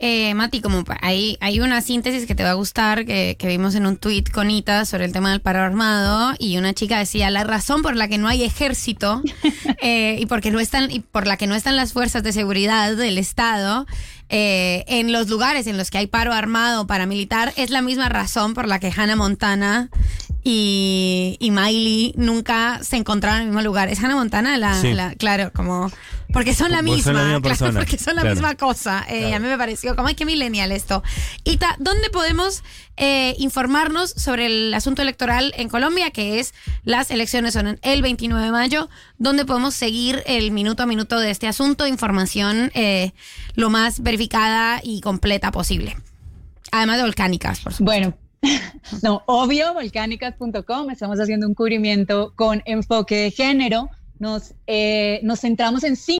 eh, 0.00 0.34
Mati, 0.34 0.60
como 0.60 0.84
hay, 1.00 1.36
hay 1.40 1.60
una 1.60 1.80
síntesis 1.80 2.26
que 2.26 2.34
te 2.34 2.42
va 2.42 2.50
a 2.50 2.54
gustar 2.54 3.06
que, 3.06 3.36
que 3.38 3.46
vimos 3.46 3.74
en 3.76 3.86
un 3.86 3.96
tuit 3.96 4.30
con 4.30 4.50
Ita 4.50 4.84
sobre 4.84 5.04
el 5.04 5.12
tema 5.12 5.30
del 5.30 5.40
paro 5.40 5.60
armado 5.60 6.34
y 6.40 6.56
una 6.58 6.74
chica 6.74 6.98
decía 6.98 7.30
la 7.30 7.44
razón 7.44 7.82
por 7.82 7.94
la 7.96 8.08
que 8.08 8.18
no 8.18 8.26
hay 8.28 8.42
ejército 8.42 9.22
eh, 9.82 10.16
y 10.20 10.26
porque 10.26 10.50
no 10.50 10.58
están 10.60 10.90
y 10.90 11.00
por 11.00 11.26
la 11.28 11.36
que 11.36 11.46
no 11.46 11.54
están 11.54 11.76
las 11.76 11.92
fuerzas 11.92 12.22
de 12.24 12.32
seguridad 12.32 12.96
del 12.96 13.16
Estado 13.16 13.86
eh, 14.28 14.84
en 14.88 15.10
los 15.12 15.28
lugares 15.28 15.66
en 15.68 15.76
los 15.76 15.90
que 15.90 15.98
hay 15.98 16.06
paro 16.08 16.32
armado 16.32 16.86
paramilitar 16.88 17.52
es 17.56 17.70
la 17.70 17.80
misma 17.80 18.08
razón 18.08 18.54
por 18.54 18.66
la 18.68 18.80
que 18.80 18.92
Hannah 18.94 19.16
Montana 19.16 19.88
y, 20.44 21.36
y 21.40 21.50
Miley 21.52 22.14
nunca 22.16 22.80
se 22.82 22.96
encontraron 22.96 23.38
en 23.40 23.42
el 23.44 23.48
mismo 23.50 23.62
lugar. 23.62 23.88
¿Es 23.88 23.98
Hannah 24.02 24.14
Montana? 24.16 24.56
La, 24.56 24.80
Sí. 24.80 24.94
la- 24.94 25.14
claro, 25.14 25.50
como... 25.52 25.90
Porque 26.32 26.54
son 26.54 26.70
la 26.70 26.82
misma, 26.82 27.02
son 27.02 27.14
la 27.14 27.24
misma 27.24 27.40
claro, 27.56 27.74
porque 27.74 27.98
son 27.98 28.16
la 28.16 28.22
claro. 28.22 28.36
misma 28.36 28.54
cosa. 28.56 29.04
Eh, 29.08 29.34
A 29.34 29.38
mí 29.38 29.48
me 29.48 29.56
pareció 29.56 29.96
como, 29.96 30.08
ay, 30.08 30.14
qué 30.14 30.26
millennial 30.26 30.72
esto. 30.72 31.02
Ita, 31.44 31.76
¿dónde 31.78 32.10
podemos 32.10 32.62
eh, 32.96 33.34
informarnos 33.38 34.10
sobre 34.10 34.46
el 34.46 34.74
asunto 34.74 35.02
electoral 35.02 35.52
en 35.56 35.68
Colombia? 35.68 36.10
Que 36.10 36.38
es, 36.38 36.52
las 36.84 37.10
elecciones 37.10 37.54
son 37.54 37.78
el 37.82 38.02
29 38.02 38.44
de 38.44 38.52
mayo. 38.52 38.88
¿Dónde 39.16 39.44
podemos 39.46 39.74
seguir 39.74 40.22
el 40.26 40.50
minuto 40.50 40.82
a 40.82 40.86
minuto 40.86 41.18
de 41.18 41.30
este 41.30 41.46
asunto? 41.46 41.86
Información 41.86 42.70
eh, 42.74 43.12
lo 43.54 43.70
más 43.70 44.02
verificada 44.02 44.80
y 44.82 45.00
completa 45.00 45.50
posible. 45.50 45.96
Además 46.70 46.98
de 46.98 47.02
volcánicas, 47.04 47.60
por 47.60 47.72
supuesto. 47.72 48.14
Bueno, 48.42 48.62
no, 49.02 49.22
obvio, 49.26 49.74
volcánicas.com, 49.74 50.90
estamos 50.90 51.18
haciendo 51.20 51.46
un 51.46 51.54
cubrimiento 51.54 52.32
con 52.36 52.62
enfoque 52.66 53.16
de 53.16 53.30
género. 53.30 53.88
Nos, 54.18 54.54
eh, 54.66 55.20
nos 55.22 55.40
centramos 55.40 55.84
en 55.84 55.94
cinco 55.94 56.16